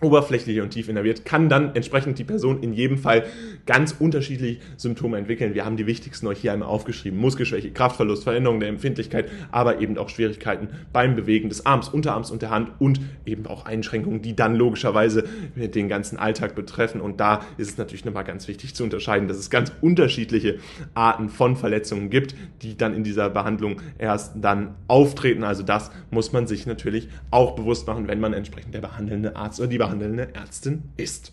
oberflächlich 0.00 0.60
und 0.60 0.70
tief 0.70 0.88
innerviert, 0.88 1.24
kann 1.24 1.48
dann 1.48 1.74
entsprechend 1.74 2.18
die 2.18 2.24
Person 2.24 2.62
in 2.62 2.72
jedem 2.72 2.98
Fall 2.98 3.24
ganz 3.66 3.94
unterschiedliche 3.98 4.60
Symptome 4.76 5.18
entwickeln. 5.18 5.54
Wir 5.54 5.64
haben 5.64 5.76
die 5.76 5.86
wichtigsten 5.86 6.26
euch 6.26 6.38
hier 6.38 6.52
einmal 6.52 6.68
aufgeschrieben. 6.68 7.18
Muskelschwäche, 7.18 7.70
Kraftverlust, 7.70 8.24
Veränderung 8.24 8.60
der 8.60 8.68
Empfindlichkeit, 8.68 9.28
aber 9.50 9.80
eben 9.80 9.98
auch 9.98 10.08
Schwierigkeiten 10.08 10.68
beim 10.92 11.16
Bewegen 11.16 11.48
des 11.48 11.66
Arms, 11.66 11.88
Unterarms 11.88 12.30
und 12.30 12.42
der 12.42 12.50
Hand 12.50 12.70
und 12.78 13.00
eben 13.26 13.46
auch 13.46 13.66
Einschränkungen, 13.66 14.22
die 14.22 14.34
dann 14.34 14.54
logischerweise 14.54 15.24
den 15.56 15.88
ganzen 15.88 16.18
Alltag 16.18 16.54
betreffen. 16.54 17.00
Und 17.00 17.20
da 17.20 17.40
ist 17.58 17.70
es 17.70 17.78
natürlich 17.78 18.04
nochmal 18.04 18.24
ganz 18.24 18.48
wichtig 18.48 18.74
zu 18.74 18.84
unterscheiden, 18.84 19.28
dass 19.28 19.36
es 19.36 19.50
ganz 19.50 19.72
unterschiedliche 19.80 20.58
Arten 20.94 21.28
von 21.28 21.56
Verletzungen 21.56 22.10
gibt, 22.10 22.34
die 22.62 22.76
dann 22.76 22.94
in 22.94 23.04
dieser 23.04 23.30
Behandlung 23.30 23.80
erst 23.98 24.34
dann 24.40 24.74
auftreten. 24.88 25.44
Also 25.44 25.62
das 25.62 25.90
muss 26.10 26.32
man 26.32 26.46
sich 26.46 26.66
natürlich 26.66 27.08
auch 27.30 27.54
bewusst 27.54 27.86
machen, 27.86 28.08
wenn 28.08 28.20
man 28.20 28.32
entsprechend 28.32 28.74
der 28.74 28.80
behandelnde 28.80 29.36
Arzt 29.36 29.60
oder 29.60 29.68
die 29.68 29.78
behandelnde 29.90 30.34
Ärztin 30.34 30.84
ist. 30.96 31.32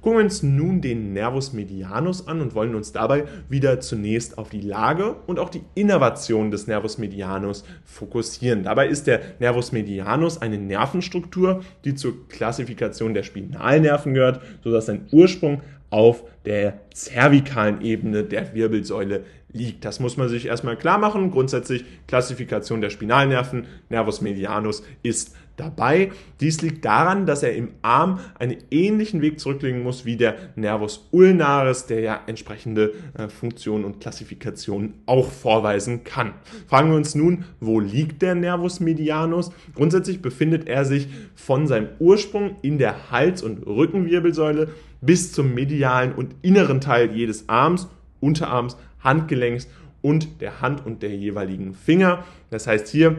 Gucken 0.00 0.18
wir 0.18 0.24
uns 0.24 0.42
nun 0.42 0.82
den 0.82 1.14
Nervus 1.14 1.54
medianus 1.54 2.28
an 2.28 2.42
und 2.42 2.54
wollen 2.54 2.74
uns 2.74 2.92
dabei 2.92 3.24
wieder 3.48 3.80
zunächst 3.80 4.36
auf 4.36 4.50
die 4.50 4.60
Lage 4.60 5.16
und 5.26 5.38
auch 5.38 5.48
die 5.48 5.62
Innervation 5.74 6.50
des 6.50 6.66
Nervus 6.66 6.98
medianus 6.98 7.64
fokussieren. 7.84 8.64
Dabei 8.64 8.88
ist 8.88 9.06
der 9.06 9.22
Nervus 9.38 9.72
medianus 9.72 10.42
eine 10.42 10.58
Nervenstruktur, 10.58 11.62
die 11.86 11.94
zur 11.94 12.28
Klassifikation 12.28 13.14
der 13.14 13.22
Spinalnerven 13.22 14.12
gehört, 14.12 14.42
sodass 14.62 14.86
sein 14.86 15.06
Ursprung 15.10 15.62
auf 15.88 16.24
der 16.44 16.80
zervikalen 16.92 17.80
Ebene 17.80 18.24
der 18.24 18.54
Wirbelsäule 18.54 19.24
liegt. 19.54 19.84
Das 19.86 20.00
muss 20.00 20.18
man 20.18 20.28
sich 20.28 20.46
erstmal 20.46 20.76
klar 20.76 20.98
machen. 20.98 21.30
Grundsätzlich 21.30 21.84
Klassifikation 22.08 22.82
der 22.82 22.90
Spinalnerven, 22.90 23.66
Nervus 23.88 24.20
medianus 24.20 24.82
ist 25.02 25.34
dabei. 25.56 26.10
Dies 26.40 26.62
liegt 26.62 26.84
daran, 26.84 27.26
dass 27.26 27.42
er 27.42 27.54
im 27.54 27.70
Arm 27.82 28.20
einen 28.38 28.56
ähnlichen 28.70 29.20
Weg 29.22 29.40
zurücklegen 29.40 29.82
muss 29.82 30.04
wie 30.04 30.16
der 30.16 30.36
Nervus 30.56 31.08
ulnaris, 31.10 31.86
der 31.86 32.00
ja 32.00 32.20
entsprechende 32.26 32.92
äh, 33.16 33.28
Funktionen 33.28 33.84
und 33.84 34.00
Klassifikationen 34.00 34.94
auch 35.06 35.30
vorweisen 35.30 36.04
kann. 36.04 36.34
Fragen 36.66 36.90
wir 36.90 36.96
uns 36.96 37.14
nun, 37.14 37.44
wo 37.60 37.80
liegt 37.80 38.22
der 38.22 38.34
Nervus 38.34 38.80
medianus? 38.80 39.52
Grundsätzlich 39.74 40.22
befindet 40.22 40.68
er 40.68 40.84
sich 40.84 41.08
von 41.34 41.66
seinem 41.66 41.88
Ursprung 41.98 42.56
in 42.62 42.78
der 42.78 43.10
Hals- 43.10 43.42
und 43.42 43.66
Rückenwirbelsäule 43.66 44.68
bis 45.00 45.32
zum 45.32 45.54
medialen 45.54 46.12
und 46.12 46.34
inneren 46.42 46.80
Teil 46.80 47.12
jedes 47.12 47.48
Arms, 47.48 47.88
Unterarms, 48.20 48.76
Handgelenks 49.00 49.68
und 50.00 50.40
der 50.40 50.60
Hand 50.60 50.84
und 50.84 51.02
der 51.02 51.14
jeweiligen 51.14 51.74
Finger. 51.74 52.24
Das 52.50 52.66
heißt, 52.66 52.88
hier 52.88 53.18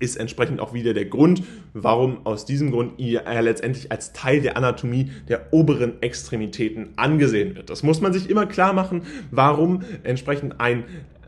ist 0.00 0.16
entsprechend 0.16 0.60
auch 0.60 0.74
wieder 0.74 0.94
der 0.94 1.04
Grund, 1.04 1.42
warum 1.72 2.26
aus 2.26 2.44
diesem 2.44 2.72
Grund 2.72 2.98
er 2.98 3.42
letztendlich 3.42 3.92
als 3.92 4.12
Teil 4.12 4.40
der 4.40 4.56
Anatomie 4.56 5.10
der 5.28 5.52
oberen 5.52 6.02
Extremitäten 6.02 6.90
angesehen 6.96 7.54
wird. 7.54 7.70
Das 7.70 7.82
muss 7.82 8.00
man 8.00 8.12
sich 8.12 8.28
immer 8.28 8.46
klar 8.46 8.72
machen, 8.72 9.02
warum 9.30 9.82
entsprechend 10.02 10.60
ein 10.60 10.80
äh, 10.80 11.19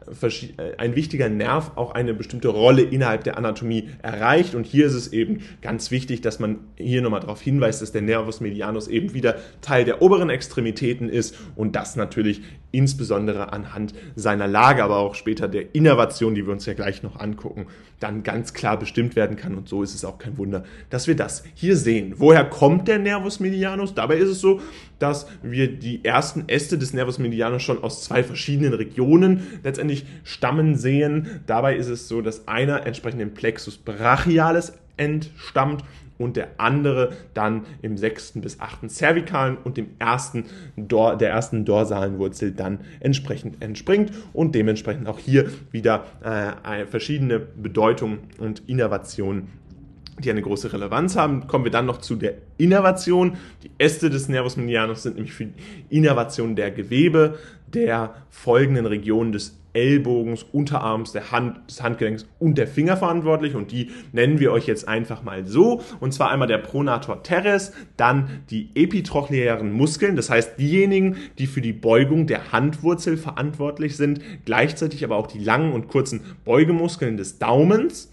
ein 0.78 0.95
wichtiger 0.95 1.28
Nerv 1.28 1.73
auch 1.76 1.92
eine 1.92 2.14
bestimmte 2.14 2.49
Rolle 2.49 2.83
innerhalb 2.83 3.25
der 3.25 3.37
Anatomie 3.37 3.88
erreicht. 4.02 4.54
Und 4.54 4.66
hier 4.66 4.87
ist 4.87 4.95
es 4.95 5.12
eben 5.12 5.40
ganz 5.61 5.90
wichtig, 5.90 6.21
dass 6.21 6.38
man 6.38 6.59
hier 6.76 7.02
nochmal 7.02 7.21
darauf 7.21 7.40
hinweist, 7.40 7.83
dass 7.83 7.92
der 7.92 8.02
Nervus 8.02 8.40
medianus 8.40 8.88
eben 8.88 9.14
wieder 9.14 9.37
Teil 9.61 9.85
der 9.85 10.02
oberen 10.02 10.31
Extremitäten 10.31 11.09
ist 11.09 11.38
und 11.57 11.76
das 11.76 11.97
natürlich 11.97 12.42
insbesondere 12.73 13.52
anhand 13.52 13.95
seiner 14.16 14.49
Lage, 14.49 14.83
aber 14.83 14.97
auch 14.97 15.14
später 15.14 15.47
der 15.47 15.75
Innervation, 15.75 16.35
die 16.35 16.47
wir 16.47 16.52
uns 16.52 16.66
ja 16.66 16.75
gleich 16.75 17.02
noch 17.02 17.21
angucken, 17.21 17.66
dann 18.00 18.23
ganz 18.23 18.54
klar 18.54 18.78
bestimmt 18.78 19.14
werden 19.14 19.37
kann. 19.37 19.54
Und 19.54 19.69
so 19.69 19.83
ist 19.83 19.95
es 19.95 20.04
auch 20.04 20.19
kein 20.19 20.38
Wunder, 20.38 20.64
dass 20.90 21.07
wir 21.07 21.14
das 21.14 21.45
hier 21.54 21.76
sehen. 21.76 22.14
Woher 22.16 22.45
kommt 22.45 22.88
der 22.88 22.99
Nervus 22.99 23.40
medianus? 23.40 23.95
Dabei 23.95 24.16
ist 24.16 24.31
es 24.31 24.40
so, 24.40 24.61
dass 25.02 25.26
wir 25.42 25.68
die 25.68 26.04
ersten 26.04 26.44
Äste 26.49 26.78
des 26.78 26.94
Nervus 26.94 27.18
medianus 27.18 27.62
schon 27.62 27.82
aus 27.82 28.04
zwei 28.04 28.23
verschiedenen 28.23 28.73
Regionen 28.73 29.47
letztendlich 29.64 30.06
stammen 30.25 30.76
sehen. 30.76 31.40
Dabei 31.47 31.76
ist 31.76 31.88
es 31.88 32.09
so, 32.09 32.23
dass 32.23 32.47
einer 32.47 32.87
entsprechend 32.87 33.21
dem 33.21 33.35
Plexus 33.35 33.76
brachialis 33.76 34.73
entstammt 34.97 35.85
und 36.18 36.37
der 36.37 36.49
andere 36.59 37.12
dann 37.35 37.62
im 37.82 37.97
sechsten 37.97 38.40
bis 38.40 38.61
achten 38.61 38.88
Zervikalen 38.88 39.56
und 39.56 39.76
dem 39.76 39.88
ersten 39.99 40.44
Dor 40.76 41.16
der 41.16 41.30
ersten 41.30 41.64
dorsalen 41.64 42.18
Wurzel 42.18 42.52
dann 42.52 42.80
entsprechend 43.00 43.61
entspringt 43.62 44.12
und 44.32 44.54
dementsprechend 44.54 45.09
auch 45.09 45.18
hier 45.18 45.50
wieder 45.71 46.04
äh, 46.23 46.87
verschiedene 46.87 47.40
Bedeutungen 47.40 48.21
und 48.38 48.62
Innovationen 48.68 49.49
die 50.25 50.31
eine 50.31 50.43
große 50.43 50.73
Relevanz 50.73 51.17
haben. 51.17 51.47
Kommen 51.47 51.64
wir 51.64 51.71
dann 51.71 51.87
noch 51.87 51.99
zu 51.99 52.17
der 52.17 52.35
Innervation. 52.59 53.37
Die 53.62 53.71
Äste 53.79 54.11
des 54.11 54.29
Nervus 54.29 54.57
medianus 54.57 55.02
sind 55.02 55.17
nämlich 55.17 55.33
für 55.33 55.47
die 55.47 55.55
Innervation 55.91 56.57
der 56.57 56.71
Gewebe 56.71 57.38
der 57.73 58.14
folgenden 58.31 58.87
Regionen 58.87 59.33
des 59.33 59.59
Ellbogens, 59.75 60.45
Unterarms, 60.52 61.12
der 61.12 61.33
Hand, 61.33 61.59
des 61.69 61.83
Handgelenks 61.83 62.26
und 62.38 62.59
der 62.59 62.67
Finger 62.67 62.97
verantwortlich 62.97 63.55
und 63.55 63.73
die 63.73 63.91
nennen 64.12 64.38
wir 64.38 64.52
euch 64.52 64.67
jetzt 64.67 64.87
einfach 64.87 65.23
mal 65.23 65.47
so 65.47 65.83
und 66.00 66.12
zwar 66.12 66.31
einmal 66.31 66.49
der 66.49 66.59
Pronator 66.59 67.23
teres, 67.23 67.73
dann 67.97 68.43
die 68.50 68.69
epitrochleären 68.75 69.73
Muskeln, 69.73 70.17
das 70.17 70.29
heißt 70.29 70.59
diejenigen, 70.59 71.17
die 71.38 71.47
für 71.47 71.62
die 71.62 71.73
Beugung 71.73 72.26
der 72.26 72.52
Handwurzel 72.52 73.17
verantwortlich 73.17 73.97
sind, 73.97 74.21
gleichzeitig 74.45 75.05
aber 75.05 75.17
auch 75.17 75.26
die 75.26 75.43
langen 75.43 75.73
und 75.73 75.88
kurzen 75.88 76.21
Beugemuskeln 76.45 77.17
des 77.17 77.38
Daumens 77.38 78.12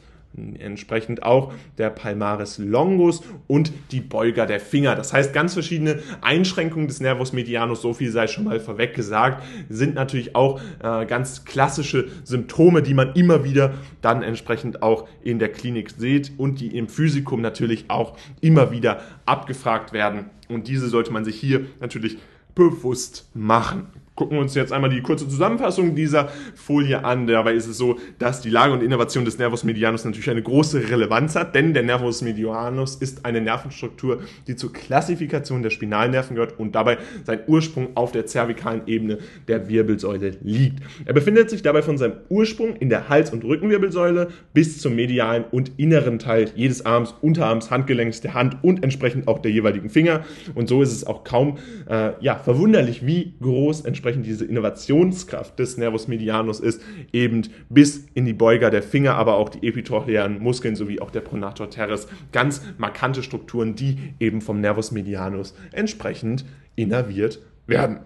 entsprechend 0.59 1.23
auch 1.23 1.53
der 1.77 1.89
Palmaris 1.89 2.59
longus 2.59 3.21
und 3.47 3.71
die 3.91 3.99
Beuger 3.99 4.45
der 4.45 4.59
Finger. 4.59 4.95
Das 4.95 5.11
heißt, 5.11 5.33
ganz 5.33 5.53
verschiedene 5.53 5.99
Einschränkungen 6.21 6.87
des 6.87 6.99
Nervus 6.99 7.33
medianus, 7.33 7.81
so 7.81 7.93
viel 7.93 8.11
sei 8.11 8.27
schon 8.27 8.45
mal 8.45 8.59
vorweg 8.59 8.93
gesagt, 8.93 9.43
sind 9.69 9.95
natürlich 9.95 10.35
auch 10.35 10.61
äh, 10.83 11.05
ganz 11.05 11.45
klassische 11.45 12.07
Symptome, 12.23 12.81
die 12.81 12.93
man 12.93 13.13
immer 13.13 13.43
wieder 13.43 13.73
dann 14.01 14.21
entsprechend 14.21 14.83
auch 14.83 15.07
in 15.23 15.39
der 15.39 15.51
Klinik 15.51 15.91
sieht 15.91 16.31
und 16.37 16.59
die 16.59 16.77
im 16.77 16.87
Physikum 16.87 17.41
natürlich 17.41 17.85
auch 17.89 18.15
immer 18.39 18.71
wieder 18.71 19.01
abgefragt 19.25 19.93
werden. 19.93 20.25
Und 20.47 20.67
diese 20.67 20.89
sollte 20.89 21.11
man 21.11 21.25
sich 21.25 21.39
hier 21.39 21.65
natürlich 21.79 22.17
bewusst 22.55 23.29
machen 23.33 23.87
gucken 24.19 24.35
wir 24.35 24.41
uns 24.41 24.53
jetzt 24.53 24.73
einmal 24.73 24.89
die 24.89 25.01
kurze 25.01 25.29
Zusammenfassung 25.29 25.95
dieser 25.95 26.27
Folie 26.53 27.05
an. 27.05 27.25
Dabei 27.25 27.53
ist 27.53 27.67
es 27.67 27.77
so, 27.77 27.97
dass 28.19 28.41
die 28.41 28.49
Lage 28.49 28.73
und 28.73 28.83
Innovation 28.83 29.23
des 29.23 29.37
Nervus 29.37 29.63
medianus 29.63 30.03
natürlich 30.03 30.29
eine 30.29 30.43
große 30.43 30.89
Relevanz 30.89 31.35
hat, 31.35 31.55
denn 31.55 31.73
der 31.73 31.83
Nervus 31.83 32.21
medianus 32.21 32.95
ist 32.97 33.25
eine 33.25 33.39
Nervenstruktur, 33.39 34.19
die 34.45 34.57
zur 34.57 34.73
Klassifikation 34.73 35.63
der 35.63 35.69
Spinalnerven 35.69 36.35
gehört 36.35 36.59
und 36.59 36.75
dabei 36.75 36.97
sein 37.23 37.39
Ursprung 37.47 37.95
auf 37.95 38.11
der 38.11 38.25
zervikalen 38.25 38.81
Ebene 38.87 39.19
der 39.47 39.69
Wirbelsäule 39.69 40.33
liegt. 40.43 40.83
Er 41.05 41.13
befindet 41.13 41.49
sich 41.49 41.61
dabei 41.61 41.81
von 41.81 41.97
seinem 41.97 42.17
Ursprung 42.27 42.75
in 42.75 42.89
der 42.89 43.07
Hals- 43.07 43.31
und 43.31 43.45
Rückenwirbelsäule 43.45 44.27
bis 44.53 44.81
zum 44.81 44.95
medialen 44.95 45.45
und 45.49 45.71
inneren 45.77 46.19
Teil 46.19 46.51
jedes 46.55 46.85
Arms, 46.85 47.15
Unterarms, 47.21 47.71
Handgelenks, 47.71 48.19
der 48.19 48.33
Hand 48.33 48.57
und 48.63 48.83
entsprechend 48.83 49.29
auch 49.29 49.39
der 49.39 49.51
jeweiligen 49.51 49.89
Finger. 49.89 50.25
Und 50.55 50.67
so 50.67 50.81
ist 50.81 50.91
es 50.91 51.07
auch 51.07 51.23
kaum 51.23 51.57
äh, 51.89 52.11
ja, 52.19 52.35
verwunderlich, 52.35 53.05
wie 53.05 53.35
groß 53.41 53.85
entsprechend 53.85 54.08
dementsprechend 54.09 54.25
diese 54.25 54.45
Innovationskraft 54.45 55.59
des 55.59 55.77
Nervus 55.77 56.07
medianus 56.07 56.59
ist, 56.59 56.81
eben 57.13 57.43
bis 57.69 58.05
in 58.13 58.25
die 58.25 58.33
Beuger 58.33 58.69
der 58.69 58.83
Finger, 58.83 59.15
aber 59.15 59.35
auch 59.35 59.49
die 59.49 59.67
epitrochlearen 59.67 60.39
Muskeln 60.39 60.75
sowie 60.75 60.99
auch 60.99 61.11
der 61.11 61.21
Pronator 61.21 61.69
teres. 61.69 62.07
Ganz 62.31 62.61
markante 62.77 63.23
Strukturen, 63.23 63.75
die 63.75 63.97
eben 64.19 64.41
vom 64.41 64.61
Nervus 64.61 64.91
medianus 64.91 65.55
entsprechend 65.71 66.45
innerviert 66.75 67.39
werden. 67.67 67.99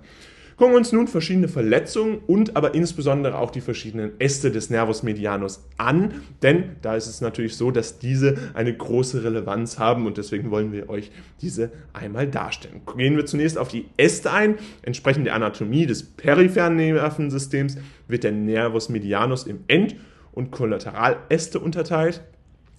Gucken 0.56 0.74
wir 0.74 0.78
uns 0.78 0.92
nun 0.92 1.08
verschiedene 1.08 1.48
Verletzungen 1.48 2.20
und 2.28 2.56
aber 2.56 2.76
insbesondere 2.76 3.38
auch 3.38 3.50
die 3.50 3.62
verschiedenen 3.62 4.12
Äste 4.20 4.52
des 4.52 4.70
Nervus 4.70 5.02
medianus 5.02 5.66
an, 5.78 6.22
denn 6.42 6.76
da 6.82 6.96
ist 6.96 7.08
es 7.08 7.22
natürlich 7.22 7.58
so, 7.58 7.72
dass 7.72 7.98
diese 7.98 8.38
eine 8.54 8.76
große 8.76 9.24
Relevanz 9.24 9.80
haben 9.80 10.06
und 10.06 10.18
deswegen 10.18 10.52
wollen 10.52 10.72
wir 10.72 10.90
euch 10.90 11.12
diese 11.42 11.72
einmal 11.94 12.28
darstellen. 12.28 12.82
Gehen 12.96 13.18
wir 13.18 13.26
zunächst 13.26 13.58
auf 13.58 13.70
die 13.70 13.86
Äste 13.98 14.32
ein. 14.32 14.56
Entsprechend 14.84 15.26
der 15.26 15.36
Anatomie 15.36 15.86
des 15.86 16.04
peripheren 16.04 16.76
Nervensystems 16.76 17.78
wird 18.08 18.24
der 18.24 18.32
Nervus 18.32 18.90
medianus 18.90 19.46
im 19.46 19.62
End- 19.68 19.96
und 20.32 20.52
Kollateraläste 20.52 21.60
unterteilt 21.60 22.22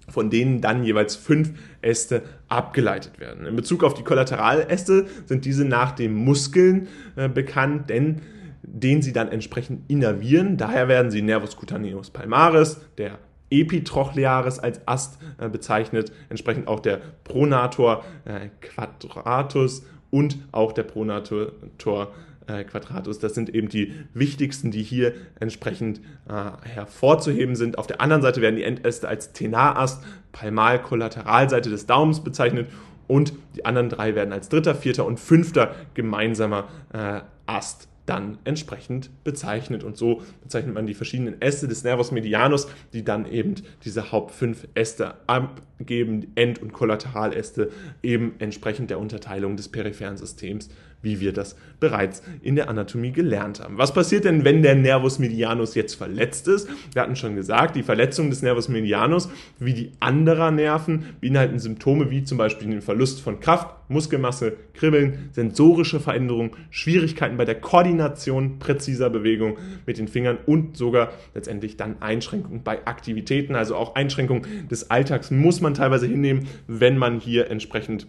von 0.09 0.31
denen 0.31 0.61
dann 0.61 0.85
jeweils 0.85 1.17
fünf 1.17 1.53
Äste 1.83 2.23
abgeleitet 2.49 3.21
werden. 3.21 3.47
In 3.47 3.57
Bezug 3.57 3.85
auf 3.85 3.95
die 3.95 4.03
Kollateraläste 4.03 5.07
sind 5.27 5.45
diese 5.45 5.65
nach 5.65 5.93
den 5.93 6.15
Muskeln 6.15 6.89
äh, 7.17 7.29
bekannt, 7.29 7.91
denn 7.91 8.23
den 8.63 9.03
sie 9.03 9.13
dann 9.13 9.29
entsprechend 9.29 9.91
innervieren. 9.91 10.57
Daher 10.57 10.89
werden 10.89 11.11
sie 11.11 11.23
Nervus 11.23 11.57
cutaneus 11.57 12.11
palmaris, 12.11 12.81
der 12.99 13.19
Epitrochlearis 13.51 14.59
als 14.59 14.81
Ast 14.87 15.19
äh, 15.39 15.49
bezeichnet, 15.49 16.13
entsprechend 16.29 16.67
auch 16.67 16.81
der 16.81 17.01
Pronator 17.25 18.05
äh, 18.25 18.49
quadratus 18.61 19.85
und 20.11 20.39
auch 20.53 20.73
der 20.73 20.85
Pronator 20.85 22.09
äh, 22.47 22.65
Quadratus. 22.65 23.19
Das 23.19 23.35
sind 23.35 23.55
eben 23.55 23.69
die 23.69 23.93
wichtigsten, 24.13 24.71
die 24.71 24.83
hier 24.83 25.15
entsprechend 25.41 26.01
äh, 26.29 26.69
hervorzuheben 26.69 27.57
sind. 27.57 27.79
Auf 27.79 27.87
der 27.87 28.01
anderen 28.01 28.23
Seite 28.23 28.41
werden 28.41 28.57
die 28.57 28.65
Endäste 28.65 29.09
als 29.09 29.33
Tenarast, 29.33 30.03
Palmal-Kollateralseite 30.33 31.71
des 31.71 31.87
Daumens 31.87 32.23
bezeichnet 32.23 32.69
und 33.07 33.33
die 33.57 33.65
anderen 33.65 33.89
drei 33.89 34.15
werden 34.15 34.33
als 34.33 34.49
dritter, 34.49 34.75
vierter 34.75 35.07
und 35.07 35.21
fünfter 35.21 35.75
gemeinsamer 35.95 36.69
äh, 36.93 37.21
Ast 37.47 37.89
dann 38.07 38.39
entsprechend 38.45 39.11
bezeichnet. 39.25 39.83
Und 39.83 39.97
so 39.97 40.23
bezeichnet 40.43 40.75
man 40.75 40.87
die 40.87 40.95
verschiedenen 40.95 41.41
Äste 41.41 41.69
des 41.69 41.85
Nervus 41.85 42.11
medianus, 42.11 42.69
die 42.93 43.05
dann 43.05 43.27
eben 43.27 43.55
diese 43.85 44.13
Haupt 44.13 44.33
fünf 44.33 44.69
Äste 44.75 45.15
abgeben, 45.27 46.33
End- 46.35 46.61
und 46.61 46.73
Kollateraläste 46.73 47.71
eben 48.03 48.35
entsprechend 48.39 48.91
der 48.91 48.99
Unterteilung 48.99 49.57
des 49.57 49.69
peripheren 49.69 50.17
Systems 50.17 50.69
wie 51.05 51.21
wir 51.21 51.33
das 51.33 51.57
bereits 51.81 52.23
in 52.43 52.57
der 52.57 52.69
Anatomie 52.69 53.13
gelernt 53.13 53.61
haben. 53.61 53.79
Was 53.79 53.93
passiert 53.93 54.25
denn, 54.25 54.45
wenn 54.45 54.63
der 54.63 54.75
Nervus 54.75 55.19
medianus 55.19 55.75
jetzt 55.75 55.95
verletzt 55.95 56.49
ist? 56.49 56.69
Wir 56.93 57.03
hatten 57.03 57.17
schon 57.17 57.37
gesagt, 57.37 57.77
die 57.77 57.83
Verletzung 57.83 58.31
des 58.31 58.43
Nervus 58.43 58.69
medianus 58.69 59.29
wie 59.59 59.75
die 59.75 59.93
anderer 60.01 60.51
Nerven 60.51 61.05
beinhalten 61.21 61.59
Symptome 61.59 62.11
wie 62.11 62.25
zum 62.25 62.39
Beispiel 62.39 62.69
den 62.69 62.83
Verlust 62.83 63.21
von 63.21 63.41
Kraft, 63.41 63.69
Muskelmasse, 63.89 64.57
Kribbeln, 64.73 65.31
sensorische 65.33 66.01
Veränderungen, 66.01 66.53
Schwierigkeiten 66.71 67.37
bei 67.37 67.45
der 67.45 67.61
Koordination 67.61 68.59
präziser 68.59 69.11
Bewegung 69.11 69.59
mit 69.87 69.99
den 69.99 70.09
Fingern 70.09 70.39
und 70.47 70.77
sogar 70.77 71.13
letztendlich 71.35 71.77
dann 71.77 72.01
Einschränkungen 72.01 72.63
bei 72.63 72.87
Aktivitäten, 72.87 73.55
also 73.55 73.77
auch 73.77 73.95
Einschränkungen 73.95 74.69
des 74.71 74.91
Alltags 74.91 75.31
muss 75.31 75.61
man 75.61 75.75
teilweise 75.75 76.07
hinnehmen, 76.07 76.49
wenn 76.67 76.97
man 76.97 77.21
hier 77.21 77.51
entsprechend 77.51 78.07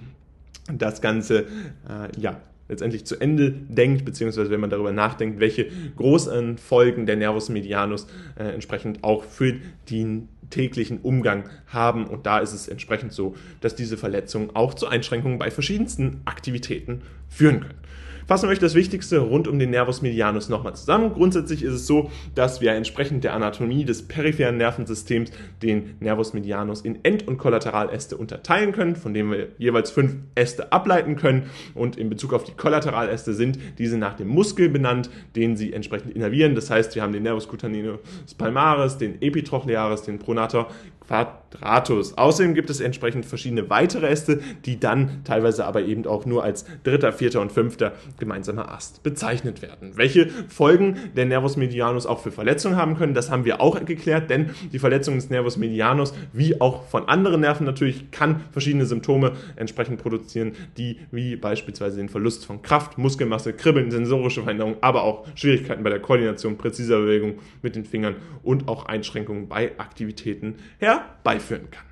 das 0.71 1.01
Ganze 1.01 1.41
äh, 1.87 2.19
ja, 2.19 2.39
letztendlich 2.67 3.05
zu 3.05 3.19
Ende 3.19 3.51
denkt, 3.51 4.05
beziehungsweise 4.05 4.49
wenn 4.49 4.59
man 4.59 4.69
darüber 4.69 4.91
nachdenkt, 4.91 5.39
welche 5.39 5.67
großen 5.95 6.57
Folgen 6.57 7.05
der 7.05 7.15
Nervus 7.15 7.49
medianus 7.49 8.07
äh, 8.37 8.43
entsprechend 8.45 9.03
auch 9.03 9.23
für 9.23 9.55
den 9.89 10.29
täglichen 10.49 10.99
Umgang 10.99 11.49
haben. 11.67 12.07
Und 12.07 12.25
da 12.25 12.39
ist 12.39 12.53
es 12.53 12.67
entsprechend 12.67 13.13
so, 13.13 13.35
dass 13.61 13.75
diese 13.75 13.97
Verletzungen 13.97 14.55
auch 14.55 14.73
zu 14.73 14.87
Einschränkungen 14.87 15.39
bei 15.39 15.51
verschiedensten 15.51 16.21
Aktivitäten 16.25 17.01
führen 17.29 17.61
können. 17.61 17.79
Fassen 18.27 18.49
wir 18.49 18.53
euch 18.53 18.59
das 18.59 18.73
Wichtigste 18.73 19.19
rund 19.19 19.47
um 19.47 19.59
den 19.59 19.69
Nervus 19.69 20.01
medianus 20.01 20.49
nochmal 20.49 20.75
zusammen. 20.75 21.13
Grundsätzlich 21.13 21.61
ist 21.61 21.73
es 21.73 21.85
so, 21.85 22.09
dass 22.33 22.59
wir 22.59 22.71
entsprechend 22.71 23.23
der 23.23 23.35
Anatomie 23.35 23.85
des 23.85 24.07
peripheren 24.07 24.57
Nervensystems 24.57 25.29
den 25.61 25.95
Nervus 25.99 26.33
medianus 26.33 26.81
in 26.81 27.03
End- 27.03 27.27
und 27.27 27.37
Kollateraläste 27.37 28.17
unterteilen 28.17 28.71
können, 28.71 28.95
von 28.95 29.13
denen 29.13 29.31
wir 29.31 29.49
jeweils 29.59 29.91
fünf 29.91 30.15
Äste 30.33 30.71
ableiten 30.71 31.17
können. 31.17 31.51
Und 31.75 31.97
in 31.97 32.09
Bezug 32.09 32.33
auf 32.33 32.43
die 32.43 32.53
Kollateraläste 32.53 33.35
sind 33.35 33.59
diese 33.77 33.99
nach 33.99 34.15
dem 34.15 34.27
Muskel 34.27 34.69
benannt, 34.69 35.11
den 35.35 35.55
sie 35.55 35.71
entsprechend 35.71 36.15
innervieren. 36.15 36.55
Das 36.55 36.71
heißt, 36.71 36.95
wir 36.95 37.03
haben 37.03 37.13
den 37.13 37.23
Nervus 37.23 37.47
cutaneus 37.47 37.99
palmaris, 38.39 38.97
den 38.97 39.21
Epitrochlearis, 39.21 40.01
den 40.01 40.17
Pronator 40.17 40.69
Quadratus. 41.07 42.17
Außerdem 42.17 42.53
gibt 42.53 42.69
es 42.69 42.79
entsprechend 42.79 43.25
verschiedene 43.25 43.69
weitere 43.69 44.07
Äste, 44.07 44.41
die 44.65 44.79
dann 44.79 45.23
teilweise 45.23 45.65
aber 45.65 45.83
eben 45.83 46.05
auch 46.05 46.25
nur 46.25 46.43
als 46.43 46.65
dritter, 46.83 47.13
vierter 47.13 47.41
und 47.41 47.51
fünfter 47.51 47.93
gemeinsamer 48.19 48.71
Ast 48.71 49.03
bezeichnet 49.03 49.61
werden. 49.61 49.93
Welche 49.95 50.29
Folgen 50.47 50.97
der 51.15 51.25
Nervus 51.25 51.57
medianus 51.57 52.05
auch 52.05 52.19
für 52.19 52.31
Verletzungen 52.31 52.75
haben 52.75 52.97
können, 52.97 53.13
das 53.13 53.31
haben 53.31 53.45
wir 53.45 53.61
auch 53.61 53.83
geklärt, 53.85 54.29
denn 54.29 54.51
die 54.71 54.79
Verletzung 54.79 55.15
des 55.15 55.29
Nervus 55.29 55.57
medianus, 55.57 56.13
wie 56.33 56.59
auch 56.61 56.85
von 56.87 57.07
anderen 57.07 57.41
Nerven 57.41 57.65
natürlich, 57.65 58.11
kann 58.11 58.41
verschiedene 58.51 58.85
Symptome 58.85 59.33
entsprechend 59.55 60.01
produzieren, 60.01 60.53
die 60.77 60.99
wie 61.11 61.35
beispielsweise 61.35 61.97
den 61.97 62.09
Verlust 62.09 62.45
von 62.45 62.61
Kraft, 62.61 62.97
Muskelmasse, 62.97 63.53
Kribbeln, 63.53 63.91
sensorische 63.91 64.41
Veränderungen, 64.41 64.77
aber 64.81 65.03
auch 65.03 65.25
Schwierigkeiten 65.35 65.83
bei 65.83 65.89
der 65.89 65.99
Koordination 65.99 66.57
präziser 66.57 66.99
Bewegung 66.99 67.35
mit 67.61 67.75
den 67.75 67.85
Fingern 67.85 68.15
und 68.43 68.67
auch 68.67 68.85
Einschränkungen 68.85 69.47
bei 69.47 69.71
Aktivitäten 69.77 70.55
herbeiführen 70.95 71.69
kann. 71.71 71.85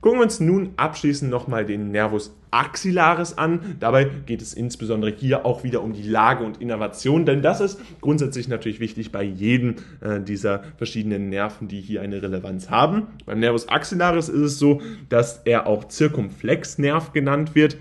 Gucken 0.00 0.18
wir 0.18 0.24
uns 0.24 0.40
nun 0.40 0.70
abschließend 0.76 1.30
nochmal 1.30 1.66
den 1.66 1.90
Nervus 1.90 2.34
axillaris 2.50 3.36
an. 3.36 3.76
Dabei 3.80 4.04
geht 4.04 4.40
es 4.40 4.54
insbesondere 4.54 5.12
hier 5.12 5.44
auch 5.44 5.62
wieder 5.62 5.82
um 5.82 5.92
die 5.92 6.02
Lage 6.02 6.42
und 6.42 6.60
Innervation, 6.60 7.26
denn 7.26 7.42
das 7.42 7.60
ist 7.60 7.78
grundsätzlich 8.00 8.48
natürlich 8.48 8.80
wichtig 8.80 9.12
bei 9.12 9.22
jedem 9.22 9.76
äh, 10.00 10.20
dieser 10.20 10.62
verschiedenen 10.78 11.28
Nerven, 11.28 11.68
die 11.68 11.82
hier 11.82 12.00
eine 12.00 12.22
Relevanz 12.22 12.70
haben. 12.70 13.08
Beim 13.26 13.40
Nervus 13.40 13.68
axillaris 13.68 14.30
ist 14.30 14.40
es 14.40 14.58
so, 14.58 14.80
dass 15.10 15.42
er 15.44 15.66
auch 15.66 15.86
Zirkumflexnerv 15.86 17.12
genannt 17.12 17.54
wird 17.54 17.76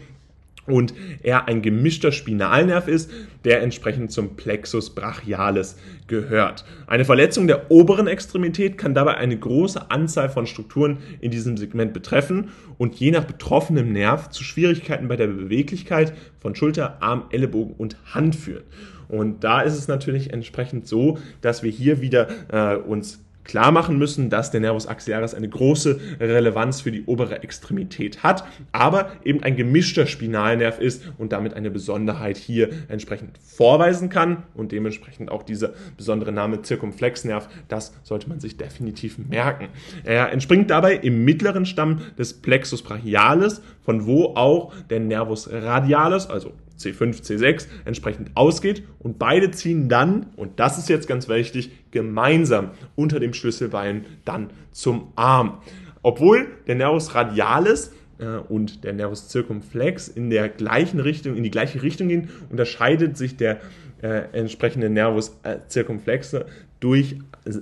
und 0.66 0.94
er 1.24 1.48
ein 1.48 1.62
gemischter 1.62 2.12
Spinalnerv 2.12 2.88
ist, 2.88 3.12
der 3.44 3.62
entsprechend 3.62 4.12
zum 4.12 4.36
Plexus 4.36 4.94
brachialis 4.94 5.78
gehört. 6.08 6.66
Eine 6.88 7.06
Verletzung 7.06 7.48
der 7.48 7.72
oberen 7.72 8.08
Extremität 8.08 8.78
kann 8.78 8.94
dabei 8.94 9.16
eine 9.16 9.38
große 9.38 9.90
Anzahl 9.90 10.30
von 10.30 10.48
Strukturen 10.48 10.98
in 11.22 11.32
diesem 11.32 11.58
Segment 11.58 11.94
betreffen 11.94 12.50
und 12.78 12.96
je 12.96 13.12
nach 13.12 13.26
betroffenem 13.26 13.92
Nerv 13.92 14.30
zu 14.30 14.44
Schwierigkeiten 14.44 15.08
bei 15.08 15.16
der 15.16 15.28
Beweglichkeit 15.28 16.14
von 16.40 16.56
Schulter, 16.56 17.02
Arm, 17.02 17.26
Ellenbogen 17.32 17.74
und 17.78 17.98
Hand 18.14 18.36
führen. 18.36 18.64
Und 19.08 19.44
da 19.44 19.62
ist 19.62 19.74
es 19.74 19.88
natürlich 19.88 20.34
entsprechend 20.34 20.88
so, 20.88 21.18
dass 21.42 21.64
wir 21.64 21.72
hier 21.72 22.00
wieder 22.00 22.28
äh, 22.52 22.76
uns 22.78 23.24
klar 23.50 23.72
machen 23.72 23.98
müssen, 23.98 24.30
dass 24.30 24.52
der 24.52 24.62
Nervus 24.62 24.86
axillaris 24.86 25.34
eine 25.34 25.50
große 25.50 26.00
Relevanz 26.20 26.82
für 26.82 26.92
die 26.92 27.06
obere 27.06 27.42
Extremität 27.42 28.22
hat, 28.22 28.44
aber 28.72 29.12
eben 29.24 29.42
ein 29.42 29.56
gemischter 29.56 30.06
Spinalnerv 30.06 30.80
ist 30.80 31.02
und 31.18 31.32
damit 31.32 31.56
eine 31.56 31.72
Besonderheit 31.72 32.38
hier 32.38 32.70
entsprechend 32.90 33.40
vorweisen 33.40 34.10
kann 34.10 34.44
und 34.54 34.72
dementsprechend 34.72 35.32
auch 35.32 35.42
dieser 35.42 35.74
besondere 35.98 36.32
Name 36.32 36.62
Zirkumflexnerv, 36.62 37.50
das 37.68 37.92
sollte 38.04 38.30
man 38.30 38.40
sich 38.40 38.56
definitiv 38.56 39.18
merken. 39.18 39.70
Er 40.04 40.32
entspringt 40.32 40.70
dabei 40.70 40.94
im 40.94 41.26
mittleren 41.26 41.66
Stamm 41.66 42.02
des 42.20 42.36
Plexus 42.36 42.84
brachialis, 42.84 43.64
von 43.82 44.06
wo 44.06 44.36
auch 44.36 44.74
der 44.92 45.00
Nervus 45.00 45.50
radialis, 45.52 46.28
also 46.28 46.54
C5, 46.80 47.22
C6 47.24 47.68
entsprechend 47.86 48.32
ausgeht 48.36 48.84
und 49.00 49.20
beide 49.20 49.52
ziehen 49.52 49.90
dann, 49.90 50.28
und 50.36 50.60
das 50.60 50.78
ist 50.78 50.90
jetzt 50.90 51.08
ganz 51.08 51.28
wichtig, 51.28 51.72
gemeinsam 51.92 52.72
unter 52.96 53.20
dem 53.20 53.34
Schlüsselbein 53.34 54.06
dann 54.26 54.50
zum 54.72 55.12
Arm. 55.16 55.62
Obwohl 56.02 56.48
der 56.68 56.76
Nervus 56.76 57.14
radialis 57.14 57.92
äh, 58.20 58.38
und 58.38 58.84
der 58.84 58.94
Nervus 58.94 59.30
circumflex 59.30 60.08
in 60.08 60.30
der 60.30 60.50
gleichen 60.50 61.00
Richtung, 61.00 61.36
in 61.36 61.44
die 61.44 61.52
gleiche 61.52 61.84
Richtung 61.84 62.08
gehen, 62.08 62.30
unterscheidet 62.50 63.18
sich 63.18 63.36
der 63.36 63.60
äh, 64.02 64.24
entsprechende 64.32 64.90
Nervus 64.90 65.38
äh, 65.44 65.58
circumflex 65.70 66.36
durch 66.80 67.18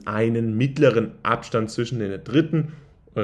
einen 0.05 0.55
mittleren 0.55 1.13
Abstand 1.23 1.71
zwischen 1.71 1.99
der 1.99 2.19
dritten 2.19 2.73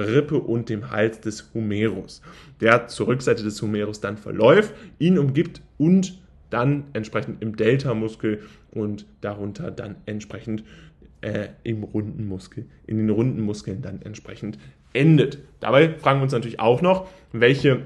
Rippe 0.01 0.37
und 0.37 0.69
dem 0.69 0.91
Hals 0.91 1.19
des 1.19 1.53
Humerus, 1.53 2.21
der 2.61 2.87
zur 2.87 3.07
Rückseite 3.07 3.43
des 3.43 3.61
Humerus 3.61 4.01
dann 4.01 4.17
verläuft, 4.17 4.73
ihn 4.99 5.17
umgibt 5.17 5.61
und 5.77 6.19
dann 6.49 6.85
entsprechend 6.93 7.41
im 7.41 7.55
Delta-Muskel 7.55 8.41
und 8.71 9.05
darunter 9.21 9.71
dann 9.71 9.95
entsprechend 10.05 10.63
äh, 11.21 11.47
im 11.63 11.83
runden 11.83 12.27
Muskel, 12.27 12.65
in 12.85 12.97
den 12.97 13.09
runden 13.09 13.41
Muskeln 13.41 13.81
dann 13.81 14.01
entsprechend 14.01 14.59
endet. 14.93 15.39
Dabei 15.59 15.89
fragen 15.95 16.19
wir 16.19 16.23
uns 16.23 16.33
natürlich 16.33 16.59
auch 16.59 16.81
noch, 16.81 17.09
welche 17.31 17.81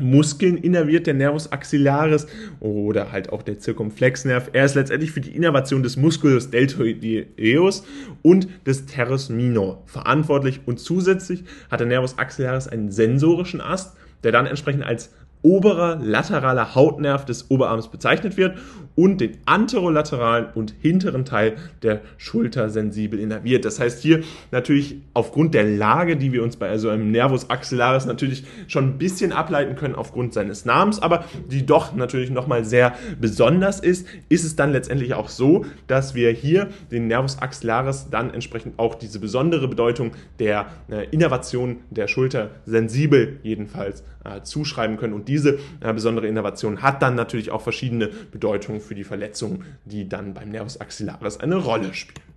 Muskeln 0.00 0.56
innerviert 0.56 1.06
der 1.06 1.14
Nervus 1.14 1.52
axillaris 1.52 2.26
oder 2.60 3.12
halt 3.12 3.30
auch 3.32 3.42
der 3.42 3.58
Zirkumflexnerv. 3.58 4.50
Er 4.52 4.64
ist 4.64 4.74
letztendlich 4.74 5.12
für 5.12 5.20
die 5.20 5.34
Innervation 5.34 5.82
des 5.82 5.96
Musculus 5.96 6.50
deltoideus 6.50 7.84
und 8.22 8.48
des 8.66 8.86
Teres 8.86 9.28
minor 9.28 9.82
verantwortlich 9.86 10.60
und 10.66 10.78
zusätzlich 10.80 11.44
hat 11.70 11.80
der 11.80 11.86
Nervus 11.86 12.18
axillaris 12.18 12.68
einen 12.68 12.90
sensorischen 12.90 13.60
Ast, 13.60 13.96
der 14.22 14.32
dann 14.32 14.46
entsprechend 14.46 14.84
als 14.84 15.10
oberer 15.42 15.96
lateraler 16.02 16.74
Hautnerv 16.74 17.24
des 17.24 17.50
Oberarms 17.50 17.88
bezeichnet 17.88 18.36
wird 18.36 18.58
und 18.98 19.20
den 19.20 19.38
anterolateralen 19.44 20.46
und 20.56 20.74
hinteren 20.80 21.24
Teil 21.24 21.54
der 21.82 22.00
Schulter 22.16 22.68
sensibel 22.68 23.20
innerviert. 23.20 23.64
Das 23.64 23.78
heißt 23.78 24.02
hier 24.02 24.24
natürlich 24.50 24.96
aufgrund 25.14 25.54
der 25.54 25.62
Lage, 25.62 26.16
die 26.16 26.32
wir 26.32 26.42
uns 26.42 26.56
bei 26.56 26.76
so 26.78 26.88
einem 26.88 27.12
Nervus 27.12 27.48
axillaris 27.48 28.06
natürlich 28.06 28.44
schon 28.66 28.88
ein 28.88 28.98
bisschen 28.98 29.32
ableiten 29.32 29.76
können 29.76 29.94
aufgrund 29.94 30.34
seines 30.34 30.64
Namens, 30.64 31.00
aber 31.00 31.24
die 31.48 31.64
doch 31.64 31.94
natürlich 31.94 32.30
nochmal 32.30 32.64
sehr 32.64 32.94
besonders 33.20 33.78
ist, 33.78 34.08
ist 34.28 34.44
es 34.44 34.56
dann 34.56 34.72
letztendlich 34.72 35.14
auch 35.14 35.28
so, 35.28 35.64
dass 35.86 36.16
wir 36.16 36.32
hier 36.32 36.68
den 36.90 37.06
Nervus 37.06 37.38
axillaris 37.38 38.08
dann 38.10 38.34
entsprechend 38.34 38.80
auch 38.80 38.96
diese 38.96 39.20
besondere 39.20 39.68
Bedeutung 39.68 40.10
der 40.40 40.66
äh, 40.90 41.06
Innervation 41.10 41.76
der 41.90 42.08
Schulter 42.08 42.50
sensibel 42.66 43.38
jedenfalls 43.44 44.02
äh, 44.24 44.42
zuschreiben 44.42 44.96
können 44.96 45.12
und 45.12 45.27
diese 45.28 45.58
äh, 45.80 45.92
besondere 45.92 46.26
Innovation 46.26 46.82
hat 46.82 47.02
dann 47.02 47.14
natürlich 47.14 47.50
auch 47.50 47.60
verschiedene 47.60 48.08
Bedeutungen 48.32 48.80
für 48.80 48.94
die 48.94 49.04
Verletzungen, 49.04 49.64
die 49.84 50.08
dann 50.08 50.34
beim 50.34 50.50
Nervus 50.50 50.80
axillaris 50.80 51.38
eine 51.38 51.56
Rolle 51.56 51.94
spielen. 51.94 52.28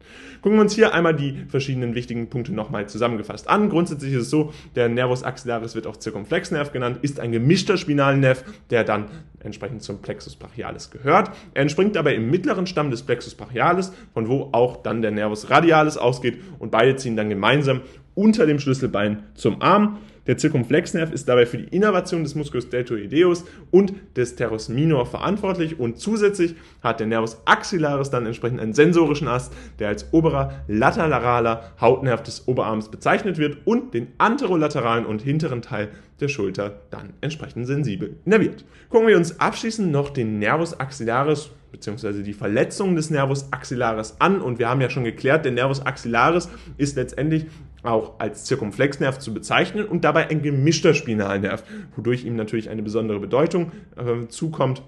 Gucken 0.42 0.58
wir 0.58 0.62
uns 0.62 0.74
hier 0.74 0.94
einmal 0.94 1.16
die 1.16 1.46
verschiedenen 1.50 1.94
wichtigen 1.94 2.28
Punkte 2.28 2.52
nochmal 2.52 2.90
zusammengefasst 2.90 3.48
an. 3.48 3.70
Grundsätzlich 3.70 4.14
ist 4.14 4.24
es 4.24 4.30
so, 4.32 4.52
der 4.76 4.90
Nervus 4.90 5.24
axillaris 5.24 5.76
wird 5.76 5.86
auch 5.86 5.98
Zirkumflexnerv 5.98 6.72
genannt, 6.72 7.00
ist 7.04 7.20
ein 7.20 7.32
gemischter 7.32 7.78
Spinalnerv, 7.78 8.44
der 8.72 8.84
dann 8.84 9.06
entsprechend 9.44 9.84
zum 9.84 10.02
Plexus 10.02 10.36
brachialis 10.36 10.90
gehört. 10.90 11.32
Er 11.54 11.62
entspringt 11.62 11.96
dabei 11.96 12.16
im 12.16 12.32
mittleren 12.32 12.66
Stamm 12.66 12.90
des 12.90 13.04
Plexus 13.04 13.36
brachialis, 13.36 13.94
von 14.14 14.28
wo 14.30 14.50
auch 14.52 14.78
dann 14.78 15.04
der 15.04 15.12
Nervus 15.12 15.52
radialis 15.52 15.98
ausgeht 15.98 16.40
und 16.58 16.72
beide 16.72 16.96
ziehen 16.96 17.16
dann 17.16 17.30
gemeinsam 17.30 17.82
unter 18.22 18.46
dem 18.46 18.60
Schlüsselbein 18.60 19.24
zum 19.34 19.64
Arm 19.64 19.98
Der 20.28 20.38
Zirkumflexnerv 20.38 21.12
ist 21.12 21.28
dabei 21.28 21.48
für 21.48 21.58
die 21.58 21.76
Innervation 21.76 22.22
des 22.22 22.36
Musculus 22.36 22.70
deltoideus 22.70 23.44
und 23.72 23.94
des 24.16 24.36
Teres 24.36 24.70
minor 24.70 25.08
verantwortlich 25.08 25.80
und 25.80 25.98
zusätzlich 25.98 26.54
hat 26.84 27.00
der 27.00 27.08
Nervus 27.08 27.42
axillaris 27.46 28.12
dann 28.12 28.28
entsprechend 28.28 28.60
einen 28.60 28.74
sensorischen 28.74 29.28
Ast, 29.28 29.52
der 29.80 29.88
als 29.88 30.14
oberer 30.14 30.64
lateraler 30.68 31.72
Hautnerv 31.82 32.22
des 32.22 32.48
Oberarms 32.48 32.92
bezeichnet 32.92 33.40
wird 33.40 33.58
und 33.66 33.96
den 33.96 34.10
anterolateralen 34.20 35.08
und 35.08 35.24
hinteren 35.24 35.64
Teil 35.64 35.90
der 36.20 36.28
Schulter 36.28 36.82
dann 36.92 37.14
entsprechend 37.22 37.66
sensibel 37.66 38.18
innerviert. 38.24 38.64
Gucken 38.90 39.08
wir 39.08 39.18
uns 39.18 39.40
abschließend 39.40 39.92
noch 39.92 40.12
den 40.12 40.38
Nervus 40.38 40.80
axillaris 40.80 41.50
bzw. 41.72 42.22
die 42.22 42.34
Verletzung 42.34 42.96
des 42.96 43.10
Nervus 43.10 43.52
axillaris 43.52 44.16
an 44.20 44.42
und 44.42 44.60
wir 44.60 44.70
haben 44.70 44.82
ja 44.82 44.90
schon 44.90 45.04
geklärt, 45.04 45.46
der 45.46 45.52
Nervus 45.52 45.84
axillaris 45.84 46.50
ist 46.78 46.96
letztendlich 46.96 47.48
auch 47.84 48.20
als 48.20 48.46
Zirkumflexnerv 48.46 49.20
zu 49.20 49.34
bezeichnen 49.34 49.86
und 49.86 50.04
dabei 50.04 50.30
ein 50.30 50.42
gemischter 50.42 50.94
Spinalnerv, 50.94 51.64
wodurch 51.96 52.26
ihm 52.26 52.36
natürlich 52.36 52.70
eine 52.70 52.84
besondere 52.84 53.20
Bedeutung 53.20 53.72
äh, 53.96 54.28
zukommt 54.28 54.84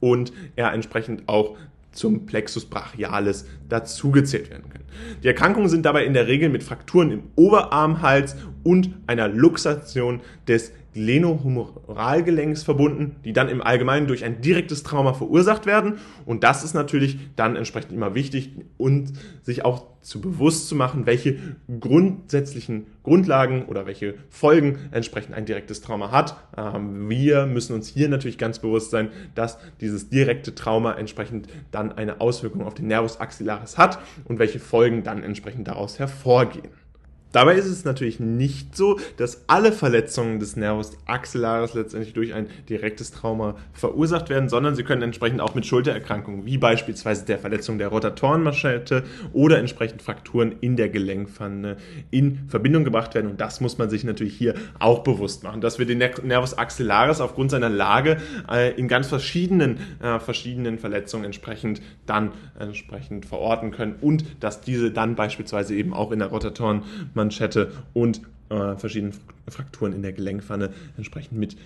und 0.00 0.32
er 0.56 0.72
entsprechend 0.72 1.28
auch 1.28 1.56
zum 1.92 2.26
Plexus 2.26 2.66
brachialis 2.66 3.46
dazugezählt 3.68 4.50
werden 4.50 4.70
können. 4.70 4.84
Die 5.22 5.28
Erkrankungen 5.28 5.68
sind 5.68 5.84
dabei 5.84 6.04
in 6.04 6.14
der 6.14 6.28
Regel 6.28 6.48
mit 6.48 6.62
Frakturen 6.62 7.10
im 7.10 7.22
Oberarmhals 7.36 8.36
und 8.62 8.94
einer 9.06 9.28
Luxation 9.28 10.20
des 10.46 10.72
Glenohumoralgelenks 10.94 12.62
verbunden, 12.62 13.16
die 13.24 13.32
dann 13.32 13.48
im 13.48 13.62
Allgemeinen 13.62 14.06
durch 14.06 14.24
ein 14.24 14.40
direktes 14.40 14.82
Trauma 14.82 15.12
verursacht 15.12 15.66
werden. 15.66 15.98
Und 16.26 16.44
das 16.44 16.64
ist 16.64 16.74
natürlich 16.74 17.18
dann 17.36 17.56
entsprechend 17.56 17.92
immer 17.92 18.14
wichtig 18.14 18.50
und 18.76 19.12
sich 19.42 19.64
auch 19.64 19.86
zu 20.02 20.20
bewusst 20.20 20.68
zu 20.68 20.74
machen, 20.74 21.06
welche 21.06 21.38
grundsätzlichen 21.80 22.86
Grundlagen 23.02 23.66
oder 23.66 23.86
welche 23.86 24.14
Folgen 24.30 24.78
entsprechend 24.92 25.34
ein 25.34 25.44
direktes 25.44 25.82
Trauma 25.82 26.10
hat. 26.10 26.36
Ähm, 26.56 27.08
wir 27.08 27.46
müssen 27.46 27.74
uns 27.74 27.88
hier 27.88 28.08
natürlich 28.08 28.38
ganz 28.38 28.58
bewusst 28.58 28.90
sein, 28.90 29.10
dass 29.34 29.58
dieses 29.80 30.08
direkte 30.08 30.54
Trauma 30.54 30.94
entsprechend 30.94 31.48
dann 31.70 31.92
eine 31.92 32.20
Auswirkung 32.20 32.62
auf 32.62 32.74
den 32.74 32.86
Nervus 32.86 33.20
axillaris 33.20 33.78
hat 33.78 33.98
und 34.24 34.38
welche 34.38 34.58
Folgen 34.58 35.02
dann 35.02 35.22
entsprechend 35.22 35.68
daraus 35.68 35.98
hervorgehen. 35.98 36.68
Dabei 37.32 37.54
ist 37.54 37.66
es 37.66 37.84
natürlich 37.84 38.18
nicht 38.18 38.76
so, 38.76 38.98
dass 39.16 39.44
alle 39.46 39.70
Verletzungen 39.70 40.40
des 40.40 40.56
Nervus 40.56 40.92
axillaris 41.06 41.74
letztendlich 41.74 42.12
durch 42.12 42.34
ein 42.34 42.48
direktes 42.68 43.12
Trauma 43.12 43.54
verursacht 43.72 44.30
werden, 44.30 44.48
sondern 44.48 44.74
sie 44.74 44.82
können 44.82 45.02
entsprechend 45.02 45.40
auch 45.40 45.54
mit 45.54 45.64
Schultererkrankungen, 45.64 46.44
wie 46.44 46.58
beispielsweise 46.58 47.24
der 47.24 47.38
Verletzung 47.38 47.78
der 47.78 47.88
Rotatorenmanschette 47.88 49.04
oder 49.32 49.58
entsprechend 49.58 50.02
Frakturen 50.02 50.56
in 50.60 50.74
der 50.76 50.88
Gelenkpfanne 50.88 51.76
in 52.10 52.48
Verbindung 52.48 52.82
gebracht 52.82 53.14
werden. 53.14 53.30
Und 53.30 53.40
das 53.40 53.60
muss 53.60 53.78
man 53.78 53.90
sich 53.90 54.02
natürlich 54.02 54.36
hier 54.36 54.54
auch 54.80 55.04
bewusst 55.04 55.44
machen, 55.44 55.60
dass 55.60 55.78
wir 55.78 55.86
den 55.86 55.98
Nervus 55.98 56.58
axillaris 56.58 57.20
aufgrund 57.20 57.52
seiner 57.52 57.68
Lage 57.68 58.16
äh, 58.50 58.74
in 58.76 58.88
ganz 58.88 59.06
verschiedenen, 59.06 59.78
äh, 60.02 60.18
verschiedenen 60.18 60.78
Verletzungen 60.78 61.24
entsprechend 61.24 61.80
dann 62.06 62.32
entsprechend 62.58 63.24
verorten 63.24 63.70
können 63.70 63.94
und 64.00 64.24
dass 64.40 64.62
diese 64.62 64.90
dann 64.90 65.14
beispielsweise 65.14 65.76
eben 65.76 65.94
auch 65.94 66.10
in 66.10 66.18
der 66.18 66.28
Rotatorenmanschette 66.28 67.19
Manschette 67.20 67.70
und 67.92 68.22
äh, 68.48 68.76
verschiedenen 68.76 69.14
Frakturen 69.48 69.92
in 69.92 70.02
der 70.02 70.12
Gelenkpfanne 70.12 70.70
entsprechend 70.96 71.38
mit 71.38 71.56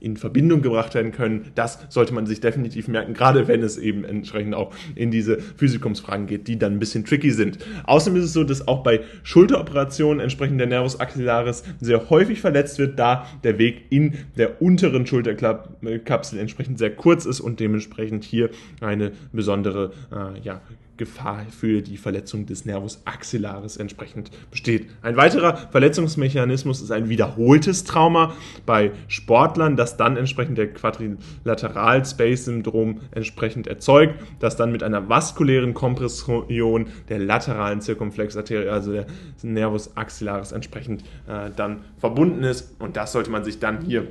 in 0.00 0.16
Verbindung 0.16 0.62
gebracht 0.62 0.94
werden 0.94 1.12
können. 1.12 1.46
Das 1.54 1.78
sollte 1.88 2.14
man 2.14 2.26
sich 2.26 2.40
definitiv 2.40 2.88
merken, 2.88 3.14
gerade 3.14 3.48
wenn 3.48 3.62
es 3.62 3.78
eben 3.78 4.04
entsprechend 4.04 4.54
auch 4.54 4.72
in 4.94 5.10
diese 5.10 5.38
Physikumsfragen 5.38 6.26
geht, 6.26 6.48
die 6.48 6.58
dann 6.58 6.74
ein 6.74 6.78
bisschen 6.78 7.04
tricky 7.04 7.30
sind. 7.30 7.58
Außerdem 7.84 8.18
ist 8.18 8.26
es 8.26 8.32
so, 8.32 8.44
dass 8.44 8.66
auch 8.68 8.82
bei 8.82 9.00
Schulteroperationen 9.22 10.20
entsprechend 10.20 10.58
der 10.60 10.66
Nervus 10.66 11.00
axillaris 11.00 11.64
sehr 11.80 12.10
häufig 12.10 12.40
verletzt 12.40 12.78
wird, 12.78 12.98
da 12.98 13.26
der 13.42 13.58
Weg 13.58 13.86
in 13.90 14.14
der 14.36 14.60
unteren 14.62 15.06
Schulterkapsel 15.06 16.38
entsprechend 16.38 16.78
sehr 16.78 16.94
kurz 16.94 17.26
ist 17.26 17.40
und 17.40 17.60
dementsprechend 17.60 18.24
hier 18.24 18.50
eine 18.80 19.12
besondere 19.32 19.92
äh, 20.12 20.40
ja, 20.40 20.60
Gefahr 20.96 21.44
für 21.50 21.82
die 21.82 21.96
Verletzung 21.96 22.46
des 22.46 22.64
Nervus 22.64 23.02
axillaris 23.04 23.76
entsprechend 23.76 24.30
besteht. 24.50 24.88
Ein 25.02 25.16
weiterer 25.16 25.56
Verletzungsmechanismus 25.56 26.80
ist 26.80 26.92
ein 26.92 27.08
wiederholtes 27.08 27.84
Trauma 27.84 28.34
bei 28.64 28.92
Sportlern, 29.08 29.63
das 29.70 29.96
dann 29.96 30.16
entsprechend 30.16 30.58
der 30.58 30.72
Quadrilateral-Space-Syndrom 30.72 33.00
entsprechend 33.10 33.66
erzeugt, 33.66 34.22
das 34.38 34.56
dann 34.56 34.72
mit 34.72 34.82
einer 34.82 35.08
vaskulären 35.08 35.72
Kompression 35.74 36.86
der 37.08 37.18
lateralen 37.18 37.80
Zirkumflexarterie, 37.80 38.68
also 38.68 38.92
der 38.92 39.06
Nervus 39.42 39.96
axillaris 39.96 40.52
entsprechend 40.52 41.02
äh, 41.26 41.50
dann 41.56 41.80
verbunden 41.98 42.44
ist. 42.44 42.80
Und 42.80 42.96
das 42.96 43.12
sollte 43.12 43.30
man 43.30 43.44
sich 43.44 43.58
dann 43.58 43.82
hier 43.82 44.08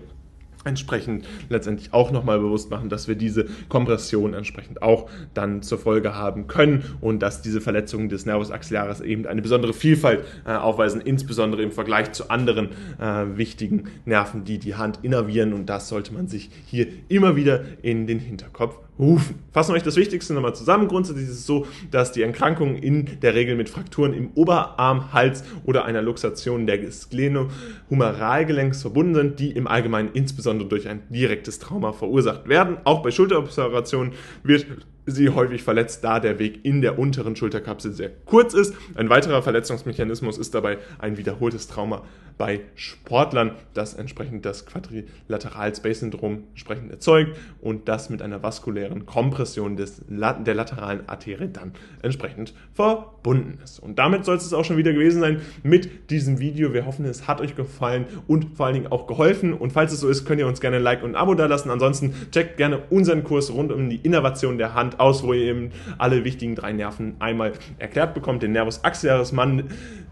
entsprechend 0.66 1.26
letztendlich 1.50 1.94
auch 1.94 2.12
nochmal 2.12 2.40
bewusst 2.40 2.70
machen, 2.70 2.90
dass 2.90 3.08
wir 3.08 3.16
diese 3.16 3.46
Kompression 3.70 4.34
entsprechend 4.34 4.82
auch 4.82 5.10
dann 5.34 5.62
zur 5.62 5.78
Folge 5.78 6.16
haben 6.16 6.48
können 6.48 6.84
und 7.02 7.22
dass 7.22 7.42
diese 7.42 7.62
Verletzungen 7.62 8.10
des 8.10 8.26
Nervus 8.26 8.52
axillaris 8.52 9.02
eben 9.02 9.26
eine 9.26 9.42
besondere 9.42 9.74
Vielfalt 9.74 10.26
äh, 10.46 10.54
aufweisen, 10.54 11.02
insbesondere 11.02 11.62
im 11.62 11.72
Vergleich 11.72 12.12
zu 12.12 12.30
anderen 12.30 12.70
äh, 13.00 13.38
wichtigen 13.38 13.86
Nerven, 14.06 14.44
die 14.44 14.60
die 14.60 14.76
Hand 14.76 15.00
innervieren 15.02 15.54
und 15.54 15.68
das 15.68 15.90
sollte 15.90 16.14
man 16.14 16.28
sich 16.28 16.50
hier 16.66 16.88
immer 17.10 17.36
wieder 17.36 17.64
in 17.82 18.08
den 18.08 18.20
Hinterkopf 18.20 18.78
rufen. 19.00 19.40
Fassen 19.52 19.72
wir 19.72 19.78
euch 19.78 19.84
das 19.84 19.96
Wichtigste 19.96 20.34
nochmal 20.34 20.56
zusammen. 20.56 20.88
Grundsätzlich 20.88 21.26
ist 21.28 21.34
es 21.34 21.46
so, 21.46 21.66
dass 21.92 22.12
die 22.12 22.22
Erkrankungen 22.22 22.76
in 22.76 23.20
der 23.22 23.34
Regel 23.34 23.56
mit 23.56 23.70
Frakturen 23.70 24.14
im 24.14 24.32
Oberarm, 24.36 25.12
Hals 25.14 25.44
oder 25.66 25.86
einer 25.86 26.02
Luxation 26.02 26.68
des 26.68 27.10
Glenohumeralgelenks 27.10 28.82
verbunden 28.82 29.16
sind, 29.16 29.40
die 29.40 29.52
im 29.52 29.68
Allgemeinen 29.68 30.10
insbesondere 30.14 30.53
durch 30.60 30.88
ein 30.88 31.04
direktes 31.10 31.60
Trauma 31.60 31.94
verursacht 31.94 32.48
werden. 32.48 32.78
Auch 32.84 33.02
bei 33.04 33.12
Schulteroperationen 33.12 34.14
wird 34.44 34.66
sie 35.06 35.30
häufig 35.30 35.64
verletzt, 35.64 36.04
da 36.04 36.20
der 36.20 36.40
Weg 36.40 36.64
in 36.64 36.82
der 36.82 37.00
unteren 37.00 37.36
Schulterkapsel 37.36 37.94
sehr 37.94 38.10
kurz 38.26 38.54
ist. 38.54 38.74
Ein 38.96 39.10
weiterer 39.10 39.42
Verletzungsmechanismus 39.42 40.38
ist 40.38 40.54
dabei 40.56 40.78
ein 41.00 41.18
wiederholtes 41.18 41.68
Trauma 41.68 42.04
bei 42.38 42.62
Sportlern, 42.76 43.52
das 43.74 43.94
entsprechend 43.94 44.46
das 44.46 44.66
Quadrilateral-Space-Syndrom 44.66 46.44
entsprechend 46.52 46.92
erzeugt 46.92 47.38
und 47.62 47.88
das 47.88 48.10
mit 48.10 48.22
einer 48.22 48.42
vaskulären 48.42 49.06
Kompression 49.06 49.78
des, 49.78 50.02
der 50.08 50.56
lateralen 50.56 51.08
Arterie 51.08 51.48
dann 51.48 51.74
entsprechend 52.02 52.54
verbunden 52.74 53.60
ist. 53.64 53.80
Und 53.80 54.00
damit 54.00 54.26
soll 54.26 54.38
es 54.38 54.54
auch 54.54 54.66
schon 54.66 54.78
wieder 54.78 54.94
gewesen 54.94 55.22
sein 55.22 55.42
mit 55.62 56.10
diesem 56.10 56.40
Video. 56.40 56.74
Wir 56.74 56.86
hoffen, 56.86 57.06
es 57.06 57.28
hat 57.28 57.42
euch 57.42 57.56
gefallen 57.56 58.06
und 58.28 58.58
vor 58.58 58.66
allen 58.66 58.76
Dingen 58.76 58.92
auch 58.92 59.08
geholfen. 59.08 59.54
Und 59.54 59.72
falls 59.72 59.94
es 59.94 60.00
so 60.00 60.10
ist, 60.10 60.26
könnt 60.26 60.40
ihr 60.40 60.48
uns 60.48 60.62
gerne 60.62 60.78
ein 60.78 60.84
Like 60.84 61.04
und 61.04 61.12
ein 61.12 61.16
Abo 61.16 61.36
da 61.36 61.46
lassen. 61.46 61.70
Ansonsten 61.70 62.14
checkt 62.32 62.58
gerne 62.58 62.80
unseren 62.90 63.24
Kurs 63.24 63.52
rund 63.54 63.72
um 63.72 63.90
die 63.90 63.98
Innovation 63.98 64.58
der 64.58 64.74
Hand 64.74 64.93
aus, 65.00 65.24
wo 65.24 65.34
ihr 65.34 65.44
eben 65.44 65.72
alle 65.98 66.24
wichtigen 66.24 66.56
drei 66.56 66.74
Nerven 66.74 67.16
einmal 67.20 67.54
erklärt 67.80 68.14
bekommt. 68.14 68.44
Den 68.44 68.52
Nervus 68.52 68.84
axillaris 68.84 69.34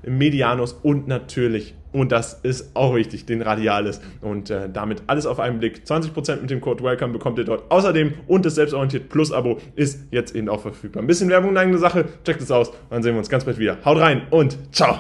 medianus 0.04 0.74
und 0.82 1.08
natürlich, 1.08 1.76
und 1.92 2.12
das 2.12 2.40
ist 2.42 2.76
auch 2.76 2.96
wichtig, 2.96 3.26
den 3.26 3.42
Radialis. 3.42 4.02
Und 4.22 4.50
äh, 4.50 4.70
damit 4.72 5.04
alles 5.08 5.26
auf 5.26 5.40
einen 5.40 5.60
Blick. 5.60 5.84
20% 5.86 6.42
mit 6.42 6.50
dem 6.50 6.62
Code 6.62 6.84
WELCOME 6.84 7.14
bekommt 7.14 7.38
ihr 7.38 7.46
dort. 7.46 7.70
Außerdem, 7.70 8.14
und 8.28 8.46
das 8.46 8.56
Selbstorientiert 8.56 9.10
Plus 9.10 9.32
Abo 9.32 9.60
ist 9.76 10.08
jetzt 10.12 10.36
eben 10.36 10.50
auch 10.50 10.62
verfügbar. 10.62 11.04
Ein 11.04 11.08
bisschen 11.08 11.30
Werbung, 11.30 11.52
eine 11.52 11.60
eigene 11.60 11.78
Sache. 11.78 12.06
Checkt 12.24 12.42
es 12.42 12.52
aus. 12.52 12.72
Dann 12.90 13.04
sehen 13.04 13.14
wir 13.14 13.20
uns 13.20 13.30
ganz 13.30 13.46
bald 13.46 13.60
wieder. 13.60 13.78
Haut 13.86 14.00
rein 14.00 14.24
und 14.30 14.58
ciao. 14.74 15.00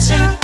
attention. 0.00 0.39